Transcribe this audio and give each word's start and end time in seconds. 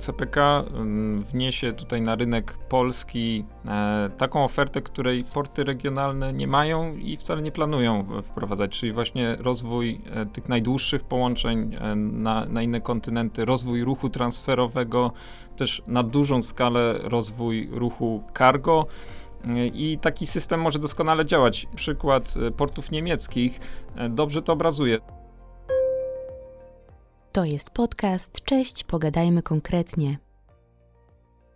CPK 0.00 0.64
wniesie 1.18 1.72
tutaj 1.72 2.00
na 2.00 2.16
rynek 2.16 2.52
polski 2.52 3.44
e, 3.66 4.10
taką 4.18 4.44
ofertę, 4.44 4.82
której 4.82 5.24
porty 5.24 5.64
regionalne 5.64 6.32
nie 6.32 6.46
mają 6.46 6.96
i 6.96 7.16
wcale 7.16 7.42
nie 7.42 7.52
planują 7.52 8.06
wprowadzać, 8.22 8.78
czyli 8.78 8.92
właśnie 8.92 9.36
rozwój 9.38 10.00
e, 10.10 10.26
tych 10.26 10.48
najdłuższych 10.48 11.04
połączeń 11.04 11.76
e, 11.80 11.94
na, 11.96 12.44
na 12.44 12.62
inne 12.62 12.80
kontynenty, 12.80 13.44
rozwój 13.44 13.84
ruchu 13.84 14.08
transferowego, 14.08 15.12
też 15.56 15.82
na 15.86 16.02
dużą 16.02 16.42
skalę 16.42 16.98
rozwój 17.02 17.68
ruchu 17.72 18.22
cargo. 18.38 18.86
I 19.74 19.98
taki 20.00 20.26
system 20.26 20.60
może 20.60 20.78
doskonale 20.78 21.26
działać. 21.26 21.66
Przykład 21.74 22.34
portów 22.56 22.90
niemieckich 22.90 23.60
dobrze 24.10 24.42
to 24.42 24.52
obrazuje. 24.52 24.98
To 27.32 27.44
jest 27.44 27.70
podcast. 27.70 28.44
Cześć, 28.44 28.84
pogadajmy 28.84 29.42
konkretnie. 29.42 30.18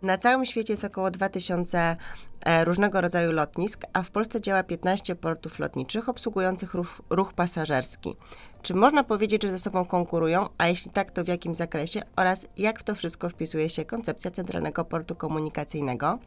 Na 0.05 0.17
całym 0.17 0.45
świecie 0.45 0.73
jest 0.73 0.83
około 0.83 1.11
2000 1.11 1.95
e, 2.45 2.65
różnego 2.65 3.01
rodzaju 3.01 3.31
lotnisk, 3.31 3.83
a 3.93 4.01
w 4.01 4.11
Polsce 4.11 4.41
działa 4.41 4.63
15 4.63 5.15
portów 5.15 5.59
lotniczych 5.59 6.09
obsługujących 6.09 6.73
ruch, 6.73 7.01
ruch 7.09 7.33
pasażerski. 7.33 8.15
Czy 8.61 8.73
można 8.73 9.03
powiedzieć, 9.03 9.43
że 9.43 9.51
ze 9.51 9.59
sobą 9.59 9.85
konkurują, 9.85 10.49
a 10.57 10.67
jeśli 10.67 10.91
tak, 10.91 11.11
to 11.11 11.23
w 11.23 11.27
jakim 11.27 11.55
zakresie 11.55 12.01
oraz 12.15 12.47
jak 12.57 12.79
w 12.79 12.83
to 12.83 12.95
wszystko 12.95 13.29
wpisuje 13.29 13.69
się 13.69 13.85
koncepcja 13.85 14.31
Centralnego 14.31 14.85
Portu 14.85 15.15
Komunikacyjnego? 15.15 16.19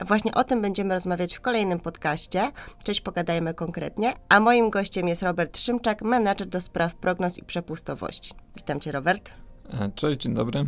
Właśnie 0.00 0.34
o 0.34 0.44
tym 0.44 0.62
będziemy 0.62 0.94
rozmawiać 0.94 1.34
w 1.34 1.40
kolejnym 1.40 1.80
podcaście. 1.80 2.52
Cześć, 2.84 3.00
pogadajmy 3.00 3.54
konkretnie. 3.54 4.14
A 4.28 4.40
moim 4.40 4.70
gościem 4.70 5.08
jest 5.08 5.22
Robert 5.22 5.58
Szymczak, 5.58 6.02
menadżer 6.02 6.48
do 6.48 6.60
spraw 6.60 6.94
prognoz 6.94 7.38
i 7.38 7.42
przepustowości. 7.42 8.34
Witam 8.56 8.80
Cię, 8.80 8.92
Robert. 8.92 9.45
E, 9.70 9.90
cześć, 9.94 10.20
dzień 10.20 10.34
dobry. 10.34 10.64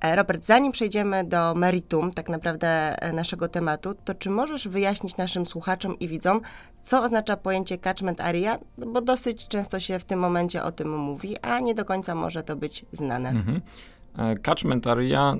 E, 0.00 0.16
Robert, 0.16 0.44
zanim 0.44 0.72
przejdziemy 0.72 1.24
do 1.24 1.54
meritum 1.54 2.12
tak 2.12 2.28
naprawdę 2.28 2.68
e, 3.02 3.12
naszego 3.12 3.48
tematu, 3.48 3.94
to 4.04 4.14
czy 4.14 4.30
możesz 4.30 4.68
wyjaśnić 4.68 5.16
naszym 5.16 5.46
słuchaczom 5.46 5.98
i 5.98 6.08
widzom, 6.08 6.40
co 6.82 7.02
oznacza 7.02 7.36
pojęcie 7.36 7.78
catchment 7.78 8.20
area? 8.20 8.58
No 8.78 8.86
bo 8.86 9.00
dosyć 9.00 9.48
często 9.48 9.80
się 9.80 9.98
w 9.98 10.04
tym 10.04 10.18
momencie 10.18 10.62
o 10.62 10.72
tym 10.72 10.96
mówi, 10.96 11.36
a 11.38 11.60
nie 11.60 11.74
do 11.74 11.84
końca 11.84 12.14
może 12.14 12.42
to 12.42 12.56
być 12.56 12.84
znane. 12.92 13.28
Mhm. 13.28 13.60
Catchment 14.42 14.86
area 14.86 15.34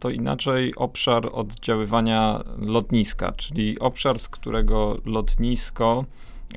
to 0.00 0.10
inaczej 0.10 0.74
obszar 0.76 1.28
oddziaływania 1.32 2.44
lotniska, 2.58 3.32
czyli 3.32 3.78
obszar, 3.78 4.18
z 4.18 4.28
którego 4.28 4.96
lotnisko 5.04 6.04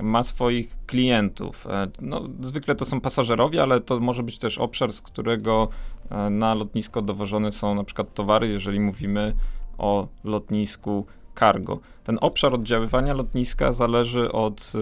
ma 0.02 0.24
swoich 0.24 0.78
klientów. 0.86 1.68
E, 1.68 1.88
no, 2.02 2.30
zwykle 2.42 2.76
to 2.76 2.86
są 2.86 3.02
pasażerowie, 3.02 3.62
ale 3.62 3.82
to 3.82 4.00
może 4.00 4.24
być 4.24 4.38
też 4.38 4.58
obszar, 4.58 4.94
z 4.94 5.02
którego 5.02 5.68
e, 6.10 6.30
na 6.30 6.54
lotnisko 6.54 7.02
dowożone 7.02 7.52
są 7.52 7.76
na 7.76 7.84
przykład 7.84 8.14
towary, 8.14 8.48
jeżeli 8.48 8.80
mówimy 8.80 9.34
o 9.78 10.08
lotnisku 10.24 11.06
cargo. 11.40 11.80
Ten 12.04 12.18
obszar 12.22 12.54
oddziaływania 12.54 13.14
lotniska 13.14 13.74
zależy 13.74 14.32
od 14.32 14.74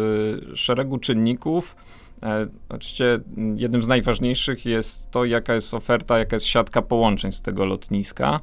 y, 0.54 0.58
szeregu 0.58 0.98
czynników. 0.98 1.76
E, 2.24 2.48
oczywiście 2.70 3.20
jednym 3.56 3.84
z 3.84 3.88
najważniejszych 3.88 4.66
jest 4.66 5.12
to, 5.12 5.26
jaka 5.26 5.54
jest 5.54 5.74
oferta, 5.74 6.20
jaka 6.20 6.36
jest 6.36 6.46
siatka 6.46 6.82
połączeń 6.82 7.32
z 7.32 7.42
tego 7.42 7.66
lotniska. 7.66 8.40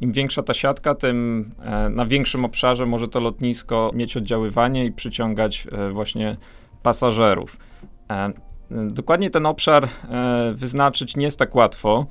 Im 0.00 0.12
większa 0.12 0.42
ta 0.42 0.54
siatka, 0.54 0.94
tym 0.94 1.50
e, 1.60 1.88
na 1.88 2.06
większym 2.06 2.44
obszarze 2.44 2.86
może 2.86 3.08
to 3.08 3.20
lotnisko 3.20 3.90
mieć 3.94 4.16
oddziaływanie 4.16 4.84
i 4.84 4.92
przyciągać 4.92 5.66
e, 5.72 5.90
właśnie 5.90 6.36
pasażerów. 6.82 7.56
E, 8.10 8.32
dokładnie 8.70 9.30
ten 9.30 9.46
obszar 9.46 9.88
wyznaczyć 10.54 11.16
nie 11.16 11.24
jest 11.24 11.38
tak 11.38 11.54
łatwo. 11.54 12.06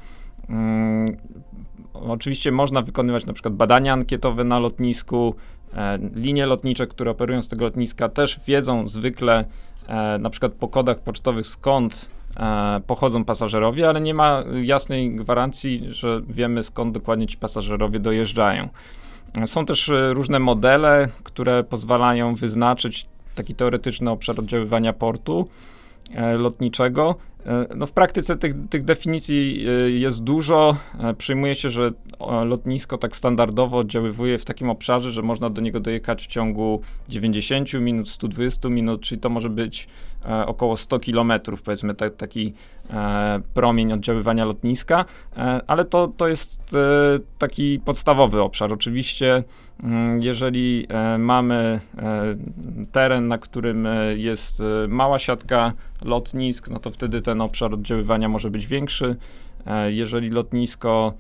Mm, 0.50 1.18
oczywiście 1.94 2.52
można 2.52 2.82
wykonywać 2.82 3.26
na 3.26 3.34
przykład 3.34 3.54
badania 3.54 3.94
ankietowe 3.94 4.44
na 4.44 4.60
lotnisku. 4.60 5.36
Linie 6.16 6.46
lotnicze, 6.46 6.88
które 6.88 7.12
operują 7.12 7.42
z 7.42 7.48
tego 7.48 7.66
lotniska, 7.66 8.10
też 8.10 8.40
wiedzą 8.48 8.88
zwykle 8.88 9.46
na 10.20 10.30
przykład 10.30 10.52
po 10.52 10.68
kodach 10.68 11.00
pocztowych 11.00 11.48
skąd 11.48 12.10
pochodzą 12.88 13.26
pasażerowie, 13.26 13.90
ale 13.90 14.02
nie 14.02 14.14
ma 14.14 14.44
jasnej 14.64 15.16
gwarancji, 15.16 15.88
że 15.90 16.22
wiemy 16.28 16.64
skąd 16.64 16.94
dokładnie 16.94 17.28
ci 17.28 17.38
pasażerowie 17.38 18.00
dojeżdżają. 18.00 18.70
Są 19.46 19.66
też 19.66 19.90
e, 19.90 20.14
różne 20.14 20.40
modele, 20.40 21.08
które 21.24 21.64
pozwalają 21.64 22.36
wyznaczyć 22.36 23.06
taki 23.36 23.56
teoretyczny 23.56 24.12
obszar 24.12 24.40
oddziaływania 24.40 24.94
portu 24.94 25.48
e, 26.14 26.38
lotniczego. 26.38 27.16
No 27.76 27.86
w 27.86 27.92
praktyce 27.92 28.38
tych, 28.38 28.56
tych 28.70 28.84
definicji 28.84 29.66
jest 29.88 30.24
dużo. 30.24 30.76
Przyjmuje 31.18 31.56
się, 31.56 31.70
że 31.70 31.92
lotnisko 32.46 32.98
tak 32.98 33.16
standardowo 33.16 33.78
oddziaływuje 33.78 34.38
w 34.38 34.46
takim 34.46 34.70
obszarze, 34.70 35.12
że 35.12 35.22
można 35.22 35.50
do 35.50 35.62
niego 35.62 35.80
dojechać 35.80 36.24
w 36.24 36.28
ciągu 36.28 36.82
90 37.10 37.74
minut, 37.74 38.10
120 38.10 38.70
minut, 38.70 39.02
czyli 39.02 39.22
to 39.22 39.30
może 39.30 39.50
być 39.50 39.88
E, 40.26 40.46
około 40.46 40.78
100 40.78 41.00
km, 41.00 41.34
powiedzmy, 41.66 41.96
ta, 41.96 42.10
taki 42.10 42.54
e, 42.90 43.42
promień 43.54 43.94
oddziaływania 43.94 44.46
lotniska, 44.46 45.06
e, 45.38 45.62
ale 45.68 45.86
to, 45.86 46.08
to 46.18 46.28
jest 46.28 46.62
taki 47.38 47.80
podstawowy 47.86 48.42
obszar. 48.42 48.74
Oczywiście, 48.74 49.44
mm, 49.84 50.22
jeżeli 50.22 50.88
mamy 51.20 51.80
teren, 52.92 53.28
na 53.28 53.38
którym 53.38 53.88
jest 54.16 54.64
mała 54.88 55.20
siatka 55.20 55.74
lotnisk, 56.02 56.70
no 56.70 56.80
to 56.80 56.92
wtedy 56.92 57.22
ten 57.22 57.42
obszar 57.42 57.74
oddziaływania 57.74 58.30
może 58.30 58.50
być 58.50 58.68
większy. 58.68 59.16
Jeżeli 59.88 60.30
lotnisko 60.30 61.14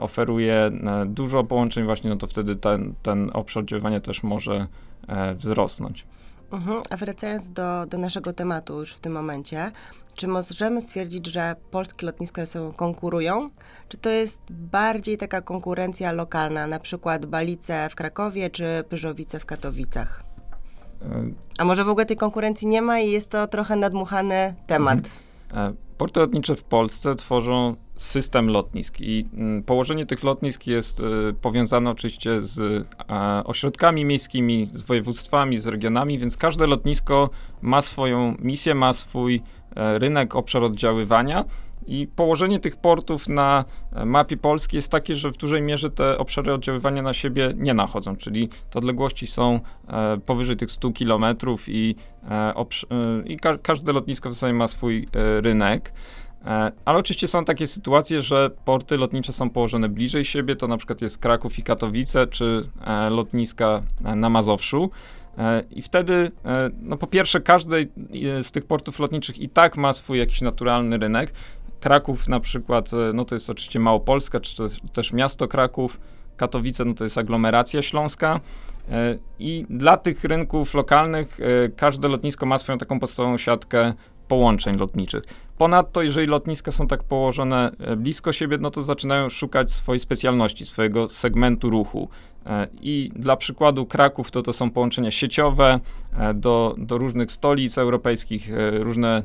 oferuje 0.00 0.70
dużo 1.06 1.44
połączeń 1.44 1.84
właśnie, 1.84 2.10
no 2.10 2.16
to 2.16 2.26
wtedy 2.26 2.56
ten, 2.56 2.94
ten 3.02 3.30
obszar 3.34 3.60
oddziaływania 3.60 4.00
też 4.00 4.22
może 4.22 4.66
wzrosnąć. 5.36 6.06
Mhm. 6.52 6.82
A 6.90 6.96
wracając 6.96 7.50
do, 7.50 7.86
do 7.86 7.98
naszego 7.98 8.32
tematu 8.32 8.78
już 8.78 8.94
w 8.94 9.00
tym 9.00 9.12
momencie, 9.12 9.72
czy 10.14 10.28
możemy 10.28 10.80
stwierdzić, 10.80 11.26
że 11.26 11.56
polskie 11.70 12.06
lotniska 12.06 12.42
ze 12.42 12.46
sobą 12.46 12.72
konkurują? 12.72 13.50
Czy 13.88 13.98
to 13.98 14.10
jest 14.10 14.40
bardziej 14.50 15.18
taka 15.18 15.40
konkurencja 15.40 16.12
lokalna, 16.12 16.66
na 16.66 16.80
przykład 16.80 17.26
Balice 17.26 17.88
w 17.90 17.94
Krakowie 17.94 18.50
czy 18.50 18.84
Pyżowice 18.88 19.40
w 19.40 19.46
Katowicach? 19.46 20.22
A 21.58 21.64
może 21.64 21.84
w 21.84 21.88
ogóle 21.88 22.06
tej 22.06 22.16
konkurencji 22.16 22.68
nie 22.68 22.82
ma 22.82 23.00
i 23.00 23.10
jest 23.10 23.30
to 23.30 23.46
trochę 23.46 23.76
nadmuchany 23.76 24.54
temat? 24.66 24.98
Mhm. 25.52 25.72
E, 25.72 25.76
porty 25.98 26.20
lotnicze 26.20 26.56
w 26.56 26.62
Polsce 26.62 27.14
tworzą 27.14 27.76
system 28.02 28.48
lotnisk 28.48 29.00
i 29.00 29.28
mm, 29.34 29.62
położenie 29.62 30.06
tych 30.06 30.22
lotnisk 30.24 30.66
jest 30.66 31.00
y, 31.00 31.02
powiązane 31.40 31.90
oczywiście 31.90 32.42
z 32.42 32.86
ośrodkami 33.44 34.04
miejskimi, 34.04 34.66
z 34.66 34.82
województwami, 34.82 35.58
z 35.58 35.66
regionami, 35.66 36.18
więc 36.18 36.36
każde 36.36 36.66
lotnisko 36.66 37.30
ma 37.62 37.80
swoją 37.80 38.36
misję, 38.38 38.74
ma 38.74 38.92
swój 38.92 39.42
e, 39.76 39.98
rynek, 39.98 40.36
obszar 40.36 40.62
oddziaływania. 40.62 41.44
I 41.86 42.06
położenie 42.06 42.60
tych 42.60 42.76
portów 42.76 43.28
na 43.28 43.64
e, 43.92 44.04
mapie 44.04 44.36
Polski 44.36 44.76
jest 44.76 44.90
takie, 44.90 45.14
że 45.14 45.30
w 45.30 45.36
dużej 45.36 45.62
mierze 45.62 45.90
te 45.90 46.18
obszary 46.18 46.52
oddziaływania 46.52 47.02
na 47.02 47.14
siebie 47.14 47.52
nie 47.56 47.74
nachodzą, 47.74 48.16
czyli 48.16 48.48
te 48.70 48.78
odległości 48.78 49.26
są 49.26 49.60
e, 49.88 50.18
powyżej 50.26 50.56
tych 50.56 50.70
100 50.70 50.90
kilometrów 50.90 51.68
i, 51.68 51.94
i 53.26 53.36
ka 53.36 53.58
każde 53.58 53.92
lotnisko 53.92 54.30
w 54.30 54.34
zasadzie 54.34 54.54
ma 54.54 54.68
swój 54.68 55.06
rynek. 55.40 55.92
E, 56.46 56.72
ale 56.84 56.98
oczywiście 56.98 57.28
są 57.28 57.44
takie 57.44 57.66
sytuacje, 57.66 58.22
że 58.22 58.50
porty 58.64 58.96
lotnicze 58.96 59.32
są 59.32 59.50
położone 59.50 59.88
bliżej 59.88 60.24
siebie, 60.24 60.56
to 60.56 60.68
na 60.68 60.76
przykład 60.76 61.02
jest 61.02 61.18
Kraków 61.18 61.58
i 61.58 61.62
Katowice, 61.62 62.26
czy 62.26 62.68
e, 62.84 63.10
lotniska 63.10 63.82
e, 64.04 64.16
na 64.16 64.28
Mazowszu. 64.28 64.90
I 65.70 65.82
wtedy, 65.82 66.30
no 66.82 66.96
po 66.96 67.06
pierwsze, 67.06 67.40
każdy 67.40 67.88
z 68.42 68.50
tych 68.50 68.64
portów 68.64 68.98
lotniczych 68.98 69.38
i 69.38 69.48
tak 69.48 69.76
ma 69.76 69.92
swój 69.92 70.18
jakiś 70.18 70.40
naturalny 70.40 70.98
rynek. 70.98 71.32
Kraków 71.80 72.28
na 72.28 72.40
przykład, 72.40 72.90
no 73.14 73.24
to 73.24 73.34
jest 73.34 73.50
oczywiście 73.50 73.80
Małopolska, 73.80 74.40
czy 74.40 74.62
też, 74.92 75.12
miasto 75.12 75.48
Kraków. 75.48 76.00
Katowice, 76.36 76.84
no 76.84 76.94
to 76.94 77.04
jest 77.04 77.18
aglomeracja 77.18 77.82
śląska. 77.82 78.40
I 79.38 79.66
dla 79.70 79.96
tych 79.96 80.24
rynków 80.24 80.74
lokalnych 80.74 81.38
każde 81.76 82.08
lotnisko 82.08 82.46
ma 82.46 82.58
swoją 82.58 82.78
taką 82.78 83.00
podstawową 83.00 83.38
siatkę 83.38 83.94
połączeń 84.32 84.78
lotniczych. 84.78 85.22
Ponadto, 85.58 86.02
jeżeli 86.02 86.26
lotniska 86.26 86.72
są 86.72 86.86
tak 86.86 87.02
położone 87.02 87.70
e, 87.78 87.96
blisko 87.96 88.32
siebie, 88.32 88.58
no 88.60 88.70
to 88.70 88.82
zaczynają 88.82 89.28
szukać 89.28 89.72
swojej 89.72 90.00
specjalności, 90.00 90.66
swojego 90.66 91.08
segmentu 91.08 91.70
ruchu. 91.70 92.08
E, 92.46 92.68
I 92.80 93.10
dla 93.16 93.36
przykładu 93.36 93.86
Kraków 93.86 94.30
to 94.30 94.42
to 94.42 94.52
są 94.52 94.70
połączenia 94.70 95.10
sieciowe 95.10 95.80
e, 96.18 96.34
do, 96.34 96.74
do 96.78 96.98
różnych 96.98 97.32
stolic 97.32 97.78
europejskich, 97.78 98.50
różne 98.72 99.22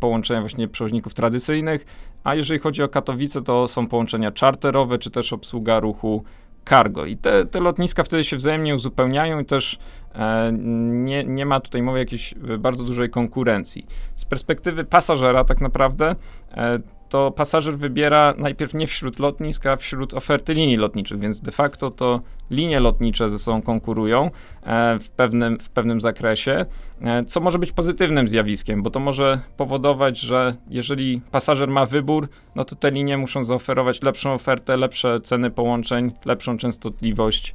połączenia 0.00 0.40
właśnie 0.40 0.68
przewoźników 0.68 1.14
tradycyjnych, 1.14 1.86
a 2.24 2.34
jeżeli 2.34 2.60
chodzi 2.60 2.82
o 2.82 2.88
Katowice, 2.88 3.42
to 3.42 3.68
są 3.68 3.86
połączenia 3.86 4.32
czarterowe, 4.32 4.98
czy 4.98 5.10
też 5.10 5.32
obsługa 5.32 5.80
ruchu 5.80 6.24
cargo. 6.64 7.06
I 7.06 7.16
te, 7.16 7.46
te 7.46 7.60
lotniska 7.60 8.04
wtedy 8.04 8.24
się 8.24 8.36
wzajemnie 8.36 8.74
uzupełniają 8.74 9.40
i 9.40 9.44
też 9.44 9.78
e, 10.14 10.52
nie, 10.52 11.24
nie 11.24 11.46
ma 11.46 11.60
tutaj 11.60 11.82
mowy 11.82 11.98
jakiejś 11.98 12.34
bardzo 12.58 12.84
dużej 12.84 13.10
konkurencji. 13.10 13.86
Z 14.16 14.24
perspektywy 14.24 14.84
pasażera 14.84 15.44
tak 15.44 15.60
naprawdę 15.60 16.14
e, 16.54 16.78
to 17.12 17.30
pasażer 17.30 17.78
wybiera 17.78 18.34
najpierw 18.38 18.74
nie 18.74 18.86
wśród 18.86 19.18
lotnisk, 19.18 19.66
a 19.66 19.76
wśród 19.76 20.14
oferty 20.14 20.54
linii 20.54 20.76
lotniczych, 20.76 21.18
więc 21.18 21.40
de 21.40 21.52
facto 21.52 21.90
to 21.90 22.20
linie 22.50 22.80
lotnicze 22.80 23.30
ze 23.30 23.38
sobą 23.38 23.62
konkurują 23.62 24.30
e, 24.62 24.98
w, 24.98 25.10
pewnym, 25.10 25.58
w 25.58 25.70
pewnym 25.70 26.00
zakresie, 26.00 26.66
e, 27.00 27.24
co 27.24 27.40
może 27.40 27.58
być 27.58 27.72
pozytywnym 27.72 28.28
zjawiskiem, 28.28 28.82
bo 28.82 28.90
to 28.90 29.00
może 29.00 29.40
powodować, 29.56 30.18
że 30.20 30.56
jeżeli 30.68 31.20
pasażer 31.30 31.68
ma 31.68 31.86
wybór, 31.86 32.28
no 32.54 32.64
to 32.64 32.76
te 32.76 32.90
linie 32.90 33.18
muszą 33.18 33.44
zaoferować 33.44 34.02
lepszą 34.02 34.34
ofertę, 34.34 34.76
lepsze 34.76 35.20
ceny 35.20 35.50
połączeń, 35.50 36.12
lepszą 36.24 36.56
częstotliwość 36.56 37.54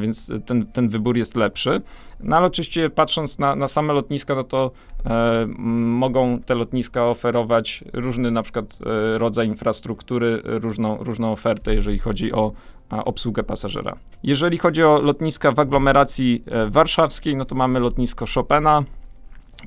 więc 0.00 0.32
ten, 0.46 0.66
ten 0.66 0.88
wybór 0.88 1.16
jest 1.16 1.36
lepszy. 1.36 1.82
No 2.20 2.36
ale 2.36 2.46
oczywiście 2.46 2.90
patrząc 2.90 3.38
na, 3.38 3.56
na 3.56 3.68
same 3.68 3.92
lotniska, 3.92 4.34
no 4.34 4.44
to 4.44 4.70
e, 5.04 5.46
mogą 5.58 6.38
te 6.40 6.54
lotniska 6.54 7.06
oferować 7.06 7.84
różny 7.92 8.30
na 8.30 8.42
przykład 8.42 8.78
e, 9.14 9.18
rodzaj 9.18 9.46
infrastruktury, 9.46 10.40
różną, 10.44 10.96
różną 10.96 11.32
ofertę, 11.32 11.74
jeżeli 11.74 11.98
chodzi 11.98 12.32
o 12.32 12.52
obsługę 12.90 13.42
pasażera. 13.42 13.96
Jeżeli 14.22 14.58
chodzi 14.58 14.84
o 14.84 15.00
lotniska 15.00 15.52
w 15.52 15.58
aglomeracji 15.58 16.42
e, 16.46 16.70
warszawskiej, 16.70 17.36
no 17.36 17.44
to 17.44 17.54
mamy 17.54 17.80
lotnisko 17.80 18.24
Chopina, 18.34 18.82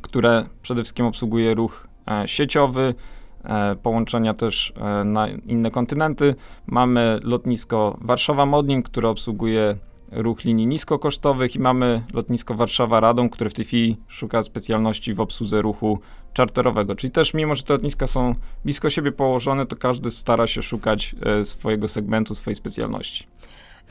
które 0.01 0.45
przede 0.61 0.83
wszystkim 0.83 1.05
obsługuje 1.05 1.55
ruch 1.55 1.87
e, 2.07 2.27
sieciowy, 2.27 2.93
e, 3.43 3.75
połączenia 3.75 4.33
też 4.33 4.73
na 5.05 5.27
inne 5.27 5.71
kontynenty. 5.71 6.35
Mamy 6.67 7.19
lotnisko 7.23 7.97
Warszawa-Modlin, 8.01 8.81
które 8.81 9.09
obsługuje 9.09 9.75
ruch 10.11 10.43
linii 10.43 10.67
niskokosztowych 10.67 11.55
i 11.55 11.59
mamy 11.59 12.03
lotnisko 12.13 12.53
Warszawa-Radom, 12.53 13.29
które 13.29 13.49
w 13.49 13.53
tej 13.53 13.65
chwili 13.65 13.97
szuka 14.07 14.43
specjalności 14.43 15.13
w 15.13 15.19
obsłudze 15.19 15.61
ruchu 15.61 15.99
czarterowego. 16.33 16.95
Czyli 16.95 17.11
też 17.11 17.33
mimo, 17.33 17.55
że 17.55 17.63
te 17.63 17.73
lotniska 17.73 18.07
są 18.07 18.35
blisko 18.65 18.89
siebie 18.89 19.11
położone, 19.11 19.65
to 19.65 19.75
każdy 19.75 20.11
stara 20.11 20.47
się 20.47 20.61
szukać 20.61 21.15
e, 21.25 21.45
swojego 21.45 21.87
segmentu, 21.87 22.35
swojej 22.35 22.55
specjalności. 22.55 23.27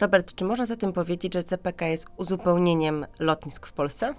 Robert, 0.00 0.34
czy 0.34 0.44
można 0.44 0.66
zatem 0.66 0.92
powiedzieć, 0.92 1.34
że 1.34 1.44
CPK 1.44 1.86
jest 1.86 2.06
uzupełnieniem 2.16 3.06
lotnisk 3.18 3.66
w 3.66 3.72
Polsce? 3.72 4.14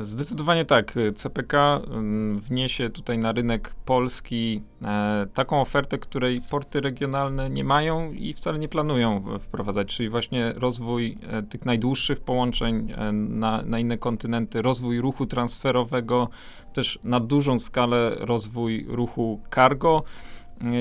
Zdecydowanie 0.00 0.64
tak. 0.64 0.94
CPK 1.14 1.54
mm, 1.54 2.40
wniesie 2.40 2.90
tutaj 2.90 3.18
na 3.18 3.32
rynek 3.32 3.74
polski 3.84 4.62
e, 4.82 5.26
taką 5.34 5.60
ofertę, 5.60 5.98
której 5.98 6.40
porty 6.50 6.80
regionalne 6.80 7.50
nie 7.50 7.64
mają 7.64 8.12
i 8.12 8.34
wcale 8.34 8.58
nie 8.58 8.68
planują 8.68 9.24
wprowadzać, 9.40 9.96
czyli 9.96 10.08
właśnie 10.08 10.52
rozwój 10.56 11.18
e, 11.28 11.42
tych 11.42 11.66
najdłuższych 11.66 12.20
połączeń 12.20 12.92
e, 12.96 13.12
na, 13.12 13.62
na 13.62 13.78
inne 13.78 13.98
kontynenty, 13.98 14.62
rozwój 14.62 15.00
ruchu 15.00 15.26
transferowego, 15.26 16.28
też 16.72 16.98
na 17.04 17.20
dużą 17.20 17.58
skalę 17.58 18.16
rozwój 18.18 18.86
ruchu 18.88 19.40
cargo. 19.54 20.02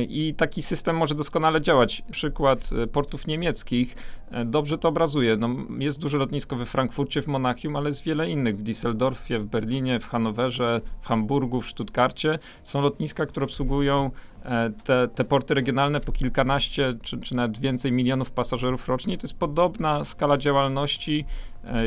I 0.10 0.34
taki 0.38 0.62
system 0.62 0.98
może 0.98 1.16
doskonale 1.16 1.62
działać. 1.62 2.04
Przykład 2.12 2.70
e, 2.84 2.88
portów 2.88 3.28
niemieckich 3.28 3.96
e, 4.32 4.46
dobrze 4.46 4.78
to 4.78 4.90
obrazuje. 4.90 5.38
No, 5.38 5.50
jest 5.80 6.00
duże 6.00 6.18
lotnisko 6.18 6.56
we 6.56 6.66
Frankfurcie, 6.66 7.22
w 7.22 7.28
Monachium, 7.28 7.76
ale 7.76 7.90
jest 7.90 8.04
wiele 8.04 8.30
innych. 8.30 8.58
W 8.58 8.64
Düsseldorfie, 8.64 9.40
w 9.40 9.46
Berlinie, 9.46 10.00
w 10.00 10.08
Hanowerze, 10.08 10.82
w 11.02 11.08
Hamburgu, 11.08 11.62
w 11.62 11.70
Stuttgarcie. 11.70 12.40
Są 12.64 12.82
lotniska, 12.82 13.26
które 13.26 13.44
obsługują 13.44 14.12
e, 14.44 14.72
te, 14.84 15.08
te 15.08 15.24
porty 15.24 15.54
regionalne 15.54 16.00
po 16.00 16.12
kilkanaście 16.12 16.98
czy, 17.04 17.20
czy 17.20 17.36
nawet 17.36 17.58
więcej 17.58 17.92
milionów 17.92 18.32
pasażerów 18.32 18.88
rocznie. 18.88 19.18
To 19.18 19.28
jest 19.28 19.38
podobna 19.38 20.04
skala 20.04 20.38
działalności, 20.38 21.26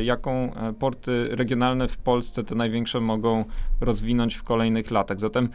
jaką 0.02 0.52
porty 0.78 1.28
regionalne 1.30 1.88
w 1.88 1.96
Polsce, 1.96 2.44
te 2.44 2.54
największe, 2.54 3.00
mogą 3.00 3.44
rozwinąć 3.80 4.34
w 4.34 4.42
kolejnych 4.42 4.90
latach. 4.90 5.20
Zatem 5.20 5.48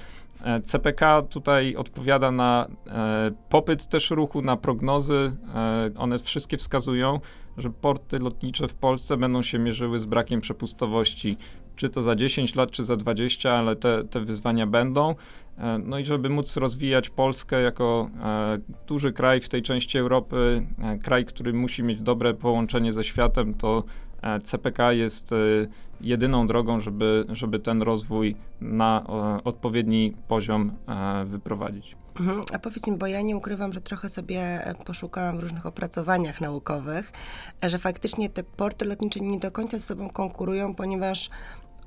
CPK 0.63 1.21
tutaj 1.29 1.75
odpowiada 1.75 2.31
na 2.31 2.67
e, 2.87 3.31
popyt 3.49 3.87
też 3.87 4.11
ruchu, 4.11 4.41
na 4.41 4.57
prognozy. 4.57 5.37
E, 5.55 5.91
one 5.97 6.19
wszystkie 6.19 6.57
wskazują, 6.57 7.19
że 7.57 7.69
porty 7.69 8.19
lotnicze 8.19 8.67
w 8.67 8.73
Polsce 8.73 9.17
będą 9.17 9.41
się 9.41 9.59
mierzyły 9.59 9.99
z 9.99 10.05
brakiem 10.05 10.41
przepustowości, 10.41 11.37
czy 11.75 11.89
to 11.89 12.01
za 12.01 12.15
10 12.15 12.55
lat, 12.55 12.71
czy 12.71 12.83
za 12.83 12.95
20, 12.95 13.53
ale 13.53 13.75
te, 13.75 14.03
te 14.03 14.19
wyzwania 14.19 14.67
będą. 14.67 15.15
E, 15.57 15.77
no 15.77 15.99
i 15.99 16.05
żeby 16.05 16.29
móc 16.29 16.57
rozwijać 16.57 17.09
Polskę 17.09 17.61
jako 17.61 18.09
e, 18.23 18.57
duży 18.87 19.13
kraj 19.13 19.41
w 19.41 19.49
tej 19.49 19.61
części 19.61 19.97
Europy, 19.97 20.67
e, 20.83 20.97
kraj, 20.97 21.25
który 21.25 21.53
musi 21.53 21.83
mieć 21.83 22.03
dobre 22.03 22.33
połączenie 22.33 22.93
ze 22.93 23.03
światem, 23.03 23.53
to 23.53 23.83
E, 23.83 24.06
CPK 24.43 24.91
jest 24.91 25.31
e, 25.31 25.35
jedyną 26.01 26.47
drogą, 26.47 26.79
żeby, 26.79 27.25
żeby 27.29 27.59
ten 27.59 27.81
rozwój 27.81 28.35
na 28.61 29.03
odpowiedni 29.43 30.13
poziom 30.27 30.71
e, 30.87 31.25
wyprowadzić. 31.25 31.95
Mhm. 32.19 32.41
A 32.53 32.59
powiedz 32.59 32.87
mi, 32.87 32.97
bo 32.97 33.07
ja 33.07 33.21
nie 33.21 33.37
ukrywam, 33.37 33.73
że 33.73 33.81
trochę 33.81 34.09
sobie 34.09 34.73
poszukałam 34.85 35.37
w 35.37 35.43
różnych 35.43 35.65
opracowaniach 35.65 36.41
naukowych, 36.41 37.11
że 37.63 37.77
faktycznie 37.77 38.29
te 38.29 38.43
porty 38.43 38.85
lotnicze 38.85 39.19
nie 39.19 39.39
do 39.39 39.51
końca 39.51 39.79
z 39.79 39.83
sobą 39.83 40.09
konkurują, 40.09 40.75
ponieważ 40.75 41.29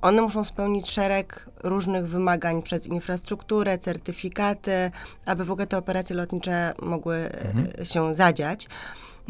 one 0.02 0.22
muszą 0.22 0.44
spełnić 0.44 0.90
szereg 0.90 1.50
różnych 1.62 2.08
wymagań 2.08 2.62
przez 2.62 2.86
infrastrukturę, 2.86 3.78
certyfikaty, 3.78 4.90
aby 5.26 5.44
w 5.44 5.50
ogóle 5.50 5.66
te 5.66 5.78
operacje 5.78 6.16
lotnicze 6.16 6.74
mogły 6.82 7.16
mhm. 7.16 7.84
się 7.84 8.14
zadziać. 8.14 8.68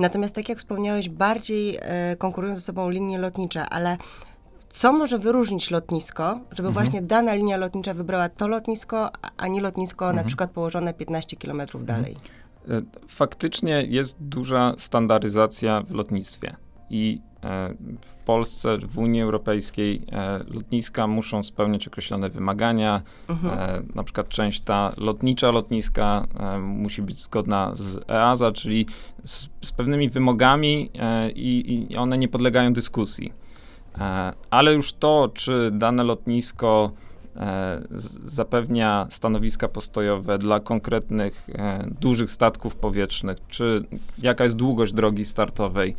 Natomiast 0.00 0.34
tak 0.34 0.48
jak 0.48 0.58
wspomniałeś, 0.58 1.08
bardziej 1.08 1.78
e, 1.80 2.16
konkurują 2.16 2.54
ze 2.54 2.60
sobą 2.60 2.90
linie 2.90 3.18
lotnicze, 3.18 3.68
ale 3.68 3.96
co 4.68 4.92
może 4.92 5.18
wyróżnić 5.18 5.70
lotnisko, 5.70 6.40
żeby 6.52 6.68
mhm. 6.68 6.72
właśnie 6.72 7.02
dana 7.02 7.34
linia 7.34 7.56
lotnicza 7.56 7.94
wybrała 7.94 8.28
to 8.28 8.48
lotnisko, 8.48 9.10
a 9.36 9.48
nie 9.48 9.60
lotnisko 9.60 10.04
mhm. 10.04 10.16
na 10.16 10.28
przykład 10.28 10.50
położone 10.50 10.94
15 10.94 11.36
kilometrów 11.36 11.82
mhm. 11.82 12.02
dalej? 12.02 12.16
E, 12.68 12.82
faktycznie 13.08 13.82
jest 13.82 14.16
duża 14.20 14.74
standaryzacja 14.78 15.82
w 15.82 15.90
lotnictwie 15.90 16.56
i 16.90 17.20
w 18.02 18.16
Polsce, 18.24 18.78
w 18.78 18.98
Unii 18.98 19.22
Europejskiej 19.22 20.02
e, 20.12 20.38
lotniska 20.38 21.06
muszą 21.06 21.42
spełniać 21.42 21.88
określone 21.88 22.30
wymagania. 22.30 23.02
Mhm. 23.28 23.88
Na 23.94 24.02
przykład 24.02 24.28
część 24.28 24.60
ta 24.60 24.92
lotnicza 24.98 25.50
lotniska 25.50 26.26
musi 26.60 27.02
być 27.02 27.18
zgodna 27.18 27.72
z 27.74 28.10
EASA, 28.10 28.52
czyli 28.52 28.86
z, 29.24 29.48
z 29.62 29.72
pewnymi 29.72 30.08
wymogami 30.08 30.90
i, 31.34 31.86
i 31.90 31.96
one 31.96 32.18
nie 32.18 32.28
podlegają 32.28 32.72
dyskusji. 32.72 33.32
Ale 34.50 34.74
już 34.74 34.92
to, 34.92 35.30
czy 35.34 35.70
dane 35.72 36.04
lotnisko 36.04 36.90
zapewnia 38.22 39.06
stanowiska 39.10 39.68
postojowe 39.68 40.38
dla 40.38 40.60
konkretnych 40.60 41.46
dużych 42.00 42.30
statków 42.30 42.76
powietrznych, 42.76 43.38
czy 43.48 43.84
jaka 44.22 44.44
jest 44.44 44.56
długość 44.56 44.92
drogi 44.92 45.24
startowej, 45.24 45.96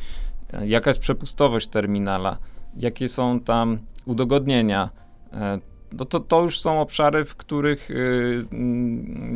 jaka 0.66 0.90
jest 0.90 1.00
przepustowość 1.00 1.68
terminala, 1.68 2.38
jakie 2.78 3.10
są 3.10 3.40
tam 3.40 3.80
udogodnienia. 4.06 4.90
E, 5.34 5.60
no 5.94 6.06
to, 6.06 6.20
to 6.20 6.42
już 6.42 6.60
są 6.60 6.82
obszary, 6.82 7.26
w 7.26 7.36
których 7.36 7.92
y, 7.92 8.46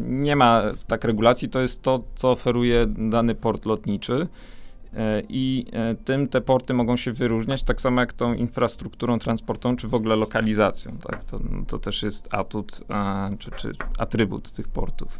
nie 0.05 0.35
ma 0.35 0.61
tak 0.87 1.03
regulacji. 1.03 1.49
To 1.49 1.61
jest 1.61 1.81
to, 1.81 2.03
co 2.15 2.31
oferuje 2.31 2.85
dany 2.87 3.35
port 3.35 3.65
lotniczy. 3.65 4.27
E, 4.93 5.21
I 5.29 5.65
e, 5.71 5.95
tym 5.95 6.27
te 6.27 6.41
porty 6.41 6.73
mogą 6.73 6.97
się 6.97 7.13
wyróżniać, 7.13 7.63
tak 7.63 7.81
samo 7.81 8.01
jak 8.01 8.13
tą 8.13 8.33
infrastrukturą 8.33 9.19
transportową, 9.19 9.75
czy 9.75 9.87
w 9.87 9.95
ogóle 9.95 10.15
lokalizacją. 10.15 10.97
Tak? 10.97 11.23
To, 11.23 11.39
to 11.67 11.79
też 11.79 12.03
jest 12.03 12.33
atut, 12.33 12.81
czy, 13.39 13.51
czy 13.51 13.71
atrybut 13.97 14.51
tych 14.51 14.67
portów. 14.67 15.19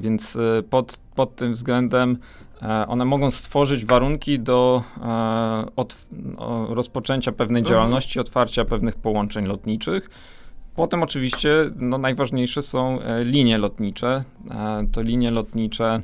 Więc 0.00 0.38
pod, 0.70 1.00
pod 1.14 1.36
tym 1.36 1.52
względem 1.52 2.18
E, 2.62 2.86
one 2.86 3.04
mogą 3.04 3.30
stworzyć 3.30 3.84
warunki 3.84 4.40
do 4.40 4.82
e, 5.02 6.74
rozpoczęcia 6.74 7.32
pewnej 7.32 7.60
mhm. 7.60 7.74
działalności, 7.74 8.20
otwarcia 8.20 8.64
pewnych 8.64 8.96
połączeń 8.96 9.46
lotniczych. 9.46 10.10
Potem 10.74 11.02
oczywiście 11.02 11.50
no, 11.76 11.98
najważniejsze 11.98 12.62
są 12.62 13.00
e, 13.00 13.24
linie 13.24 13.58
lotnicze. 13.58 14.24
To 14.92 15.02
linie 15.02 15.30
lotnicze 15.30 16.02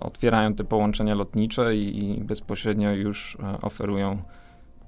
otwierają 0.00 0.54
te 0.54 0.64
połączenia 0.64 1.14
lotnicze 1.14 1.76
i, 1.76 2.04
i 2.04 2.24
bezpośrednio 2.24 2.92
już 2.92 3.36
oferują 3.62 4.22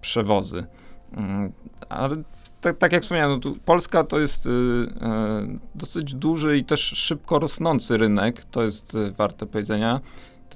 przewozy. 0.01 0.67
Mm, 1.13 1.53
ale 1.89 2.17
tak, 2.61 2.79
tak 2.79 2.93
jak 2.93 3.03
wspomniałem, 3.03 3.41
no 3.45 3.53
Polska 3.65 4.05
to 4.05 4.19
jest 4.19 4.47
y, 4.47 4.51
y, 4.51 5.59
dosyć 5.75 6.15
duży 6.15 6.59
i 6.59 6.65
też 6.65 6.81
szybko 6.81 7.39
rosnący 7.39 7.97
rynek, 7.97 8.45
to 8.45 8.63
jest 8.63 8.95
y, 8.95 9.13
warte 9.13 9.47
powiedzenia. 9.47 10.01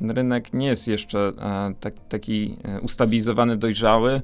Ten 0.01 0.11
rynek 0.11 0.53
nie 0.53 0.67
jest 0.67 0.89
jeszcze 0.89 1.33
e, 1.39 1.75
tak, 1.81 1.95
taki 2.09 2.57
e, 2.65 2.81
ustabilizowany, 2.81 3.57
dojrzały. 3.57 4.23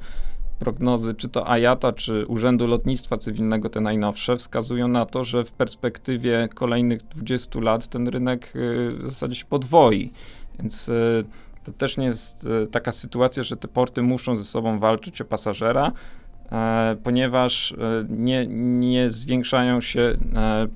Prognozy 0.59 1.15
czy 1.15 1.29
to 1.29 1.49
AJATA, 1.49 1.93
czy 1.93 2.27
Urzędu 2.27 2.67
Lotnictwa 2.67 3.17
Cywilnego, 3.17 3.69
te 3.69 3.81
najnowsze, 3.81 4.37
wskazują 4.37 4.89
na 4.89 5.07
to, 5.07 5.25
że 5.25 5.45
w 5.45 5.53
perspektywie 5.53 6.49
kolejnych 6.55 7.03
20 7.03 7.61
lat 7.61 7.89
ten 7.89 8.09
rynek 8.09 8.53
w 8.99 9.07
zasadzie 9.07 9.35
się 9.35 9.45
podwoi. 9.45 10.13
Więc 10.59 10.91
to 11.65 11.73
też 11.73 11.97
nie 11.97 12.07
jest 12.07 12.49
taka 12.71 12.93
sytuacja, 12.93 13.43
że 13.43 13.57
te 13.57 13.69
porty 13.69 14.03
muszą 14.03 14.37
ze 14.37 14.45
sobą 14.45 14.79
walczyć 14.79 15.21
o 15.21 15.25
pasażera, 15.25 15.93
ponieważ 17.05 17.75
nie, 18.09 18.47
nie 18.89 19.11
zwiększają 19.11 19.81
się 19.81 20.17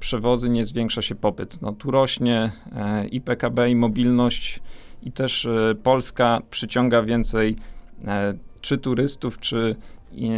przewozy, 0.00 0.48
nie 0.48 0.64
zwiększa 0.64 1.02
się 1.02 1.14
popyt. 1.14 1.62
No, 1.62 1.72
tu 1.72 1.90
rośnie 1.90 2.52
i 3.10 3.20
PKB, 3.20 3.70
i 3.70 3.76
mobilność, 3.76 4.60
i 5.02 5.12
też 5.12 5.48
Polska 5.82 6.42
przyciąga 6.50 7.02
więcej 7.02 7.56
czy 8.60 8.78
turystów, 8.78 9.38
czy 9.38 9.76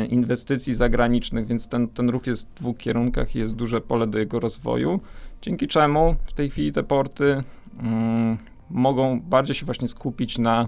inwestycji 0.09 0.75
zagranicznych, 0.75 1.47
więc 1.47 1.69
ten, 1.69 1.89
ten 1.89 2.11
ruch 2.11 2.27
jest 2.27 2.49
w 2.49 2.55
dwóch 2.55 2.79
kierunkach 2.79 3.37
i 3.37 3.39
jest 3.39 3.55
duże 3.55 3.81
pole 3.81 4.07
do 4.07 4.19
jego 4.19 4.41
rozwoju, 4.41 5.01
dzięki 5.43 5.69
czemu 5.69 6.17
w 6.25 6.33
tej 6.33 6.51
chwili 6.51 6.73
te 6.73 6.83
porty 6.83 7.43
mm, 7.81 8.39
mogą 8.71 9.21
bardziej 9.21 9.55
się 9.55 9.67
właśnie 9.67 9.89
skupić 9.89 10.39
na 10.39 10.63
e, 10.63 10.67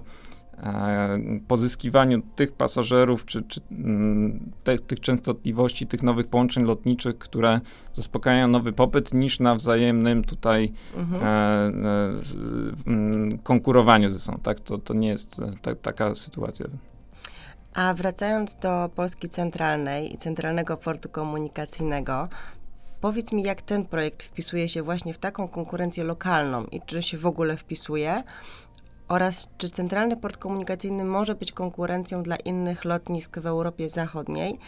pozyskiwaniu 1.47 2.21
tych 2.35 2.51
pasażerów, 2.51 3.25
czy, 3.25 3.43
czy 3.43 3.61
mm, 3.71 4.51
te, 4.63 4.79
tych 4.79 4.99
częstotliwości, 4.99 5.87
tych 5.87 6.03
nowych 6.03 6.27
połączeń 6.27 6.63
lotniczych, 6.63 7.17
które 7.17 7.59
zaspokajają 7.93 8.47
nowy 8.47 8.73
popyt, 8.73 9.13
niż 9.13 9.39
na 9.39 9.55
wzajemnym 9.55 10.23
tutaj 10.23 10.73
mhm. 10.95 11.23
e, 11.23 11.27
e, 12.87 13.37
konkurowaniu 13.43 14.09
ze 14.09 14.19
sobą. 14.19 14.37
Tak? 14.37 14.59
To, 14.59 14.77
to 14.77 14.93
nie 14.93 15.07
jest 15.07 15.39
e, 15.39 15.51
ta, 15.61 15.75
taka 15.75 16.15
sytuacja. 16.15 16.65
A 17.73 17.93
wracając 17.93 18.55
do 18.55 18.89
Polski 18.95 19.29
Centralnej 19.29 20.13
i 20.13 20.17
Centralnego 20.17 20.77
Portu 20.77 21.09
Komunikacyjnego, 21.09 22.27
powiedz 23.01 23.31
mi, 23.31 23.43
jak 23.43 23.61
ten 23.61 23.85
projekt 23.85 24.23
wpisuje 24.23 24.69
się 24.69 24.83
właśnie 24.83 25.13
w 25.13 25.17
taką 25.17 25.47
konkurencję 25.47 26.03
lokalną 26.03 26.65
i 26.65 26.81
czy 26.81 27.01
się 27.01 27.17
w 27.17 27.25
ogóle 27.25 27.57
wpisuje? 27.57 28.23
Oraz 29.07 29.47
czy 29.57 29.69
Centralny 29.69 30.17
Port 30.17 30.37
Komunikacyjny 30.37 31.03
może 31.03 31.35
być 31.35 31.51
konkurencją 31.51 32.23
dla 32.23 32.35
innych 32.35 32.85
lotnisk 32.85 33.39
w 33.39 33.45
Europie 33.45 33.89
Zachodniej? 33.89 34.59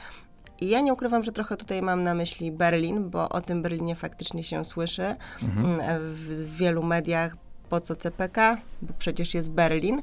I 0.62 0.70
ja 0.70 0.82
nie 0.82 0.94
ukrywam, 0.94 1.24
że 1.24 1.32
trochę 1.32 1.58
tutaj 1.58 1.82
mam 1.82 2.04
na 2.04 2.14
myśli 2.14 2.52
Berlin, 2.52 3.10
bo 3.10 3.30
o 3.30 3.42
tym 3.42 3.62
Berlinie 3.62 3.96
faktycznie 3.96 4.44
się 4.44 4.66
słyszy 4.66 5.16
mhm. 5.44 5.66
Mm, 5.66 6.14
w, 6.14 6.20
w 6.20 6.58
wielu 6.58 6.84
mediach. 6.84 7.38
Po 7.70 7.82
co 7.82 7.96
CPK? 7.96 8.58
Bo 8.82 8.94
przecież 9.00 9.34
jest 9.34 9.52
Berlin, 9.52 10.02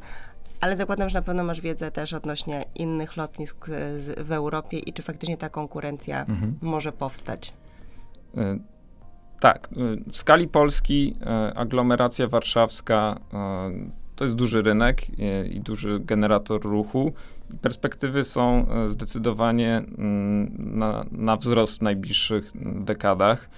ale 0.60 0.76
zakładam, 0.76 1.08
że 1.08 1.18
na 1.18 1.22
pewno 1.22 1.44
masz 1.44 1.60
wiedzę 1.60 1.90
też 1.90 2.12
odnośnie 2.12 2.64
innych 2.74 3.16
lotnisk 3.16 3.66
z, 3.96 4.20
w 4.26 4.32
Europie 4.32 4.78
i 4.78 4.92
czy 4.92 5.02
faktycznie 5.02 5.36
ta 5.36 5.48
konkurencja 5.48 6.20
mhm. 6.20 6.58
może 6.62 6.92
powstać. 6.92 7.52
Y 8.38 8.74
tak, 9.40 9.68
y, 9.72 10.10
w 10.12 10.16
skali 10.16 10.48
Polski 10.48 11.16
aglomeracja 11.54 12.28
warszawska 12.28 13.20
to 14.16 14.24
jest 14.24 14.36
duży 14.36 14.62
rynek 14.62 15.06
i 15.50 15.60
duży 15.60 16.00
generator 16.00 16.62
ruchu. 16.62 17.12
Perspektywy 17.62 18.24
są 18.24 18.66
zdecydowanie 18.86 19.76
mm, 19.98 20.78
na, 20.78 21.04
na 21.12 21.36
wzrost 21.36 21.78
w 21.78 21.82
najbliższych 21.82 22.50
dekadach. 22.84 23.50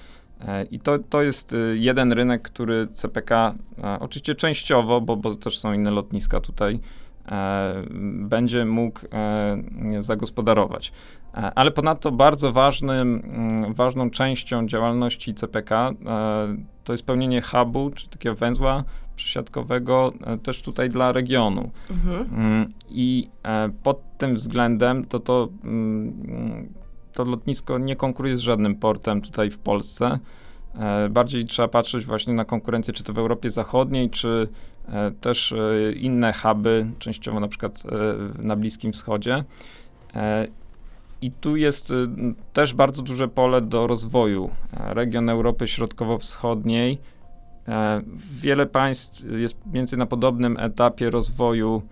I 0.70 0.80
to, 0.80 0.98
to 0.98 1.22
jest 1.22 1.56
jeden 1.74 2.12
rynek, 2.12 2.42
który 2.42 2.86
CPK, 2.86 3.54
oczywiście 4.00 4.34
częściowo, 4.34 5.00
bo, 5.00 5.16
bo 5.16 5.34
też 5.34 5.58
są 5.58 5.72
inne 5.72 5.90
lotniska 5.90 6.40
tutaj, 6.40 6.80
będzie 8.14 8.64
mógł 8.64 9.00
zagospodarować. 9.98 10.92
Ale 11.32 11.70
ponadto 11.70 12.12
bardzo 12.12 12.52
ważnym, 12.52 13.22
mm, 13.24 13.74
ważną 13.74 14.10
częścią 14.10 14.66
działalności 14.66 15.34
CPK 15.34 15.92
to 16.84 16.92
jest 16.92 17.06
pełnienie 17.06 17.42
hubu, 17.42 17.90
czy 17.90 18.08
takiego 18.08 18.34
węzła 18.34 18.84
przesiadkowego 19.16 20.12
też 20.42 20.62
tutaj 20.62 20.88
dla 20.88 21.12
regionu. 21.12 21.70
Mhm. 21.90 22.26
Mm, 22.34 22.72
I 22.88 23.28
pod 23.82 24.00
tym 24.18 24.34
względem 24.34 25.04
to 25.04 25.18
to 25.18 25.48
mm, 25.64 26.68
to 27.16 27.24
lotnisko 27.24 27.78
nie 27.78 27.96
konkuruje 27.96 28.36
z 28.36 28.40
żadnym 28.40 28.76
portem 28.76 29.20
tutaj 29.20 29.50
w 29.50 29.58
Polsce. 29.58 30.18
E, 30.74 31.08
bardziej 31.08 31.44
trzeba 31.44 31.68
patrzeć 31.68 32.04
właśnie 32.04 32.34
na 32.34 32.44
konkurencję, 32.44 32.94
czy 32.94 33.04
to 33.04 33.12
w 33.12 33.18
Europie 33.18 33.50
Zachodniej, 33.50 34.10
czy 34.10 34.48
e, 34.48 34.75
też 35.20 35.52
e, 35.52 35.92
inne 35.92 36.32
huby, 36.32 36.86
częściowo 36.98 37.40
na 37.40 37.48
przykład 37.48 37.82
na 38.38 38.56
Bliskim 38.56 38.92
Wschodzie. 38.92 39.44
I 41.22 41.30
tu 41.30 41.56
jest 41.56 41.92
też 42.52 42.74
bardzo 42.74 43.02
duże 43.02 43.28
pole 43.28 43.60
do 43.60 43.86
rozwoju. 43.86 44.50
Region 44.72 45.28
Europy 45.28 45.68
Środkowo-Wschodniej. 45.68 46.98
Wiele 48.40 48.66
państw 48.66 49.24
jest 49.30 49.56
więcej 49.72 49.98
na 49.98 50.06
podobnym 50.06 50.56
etapie 50.56 51.10
rozwoju 51.10 51.82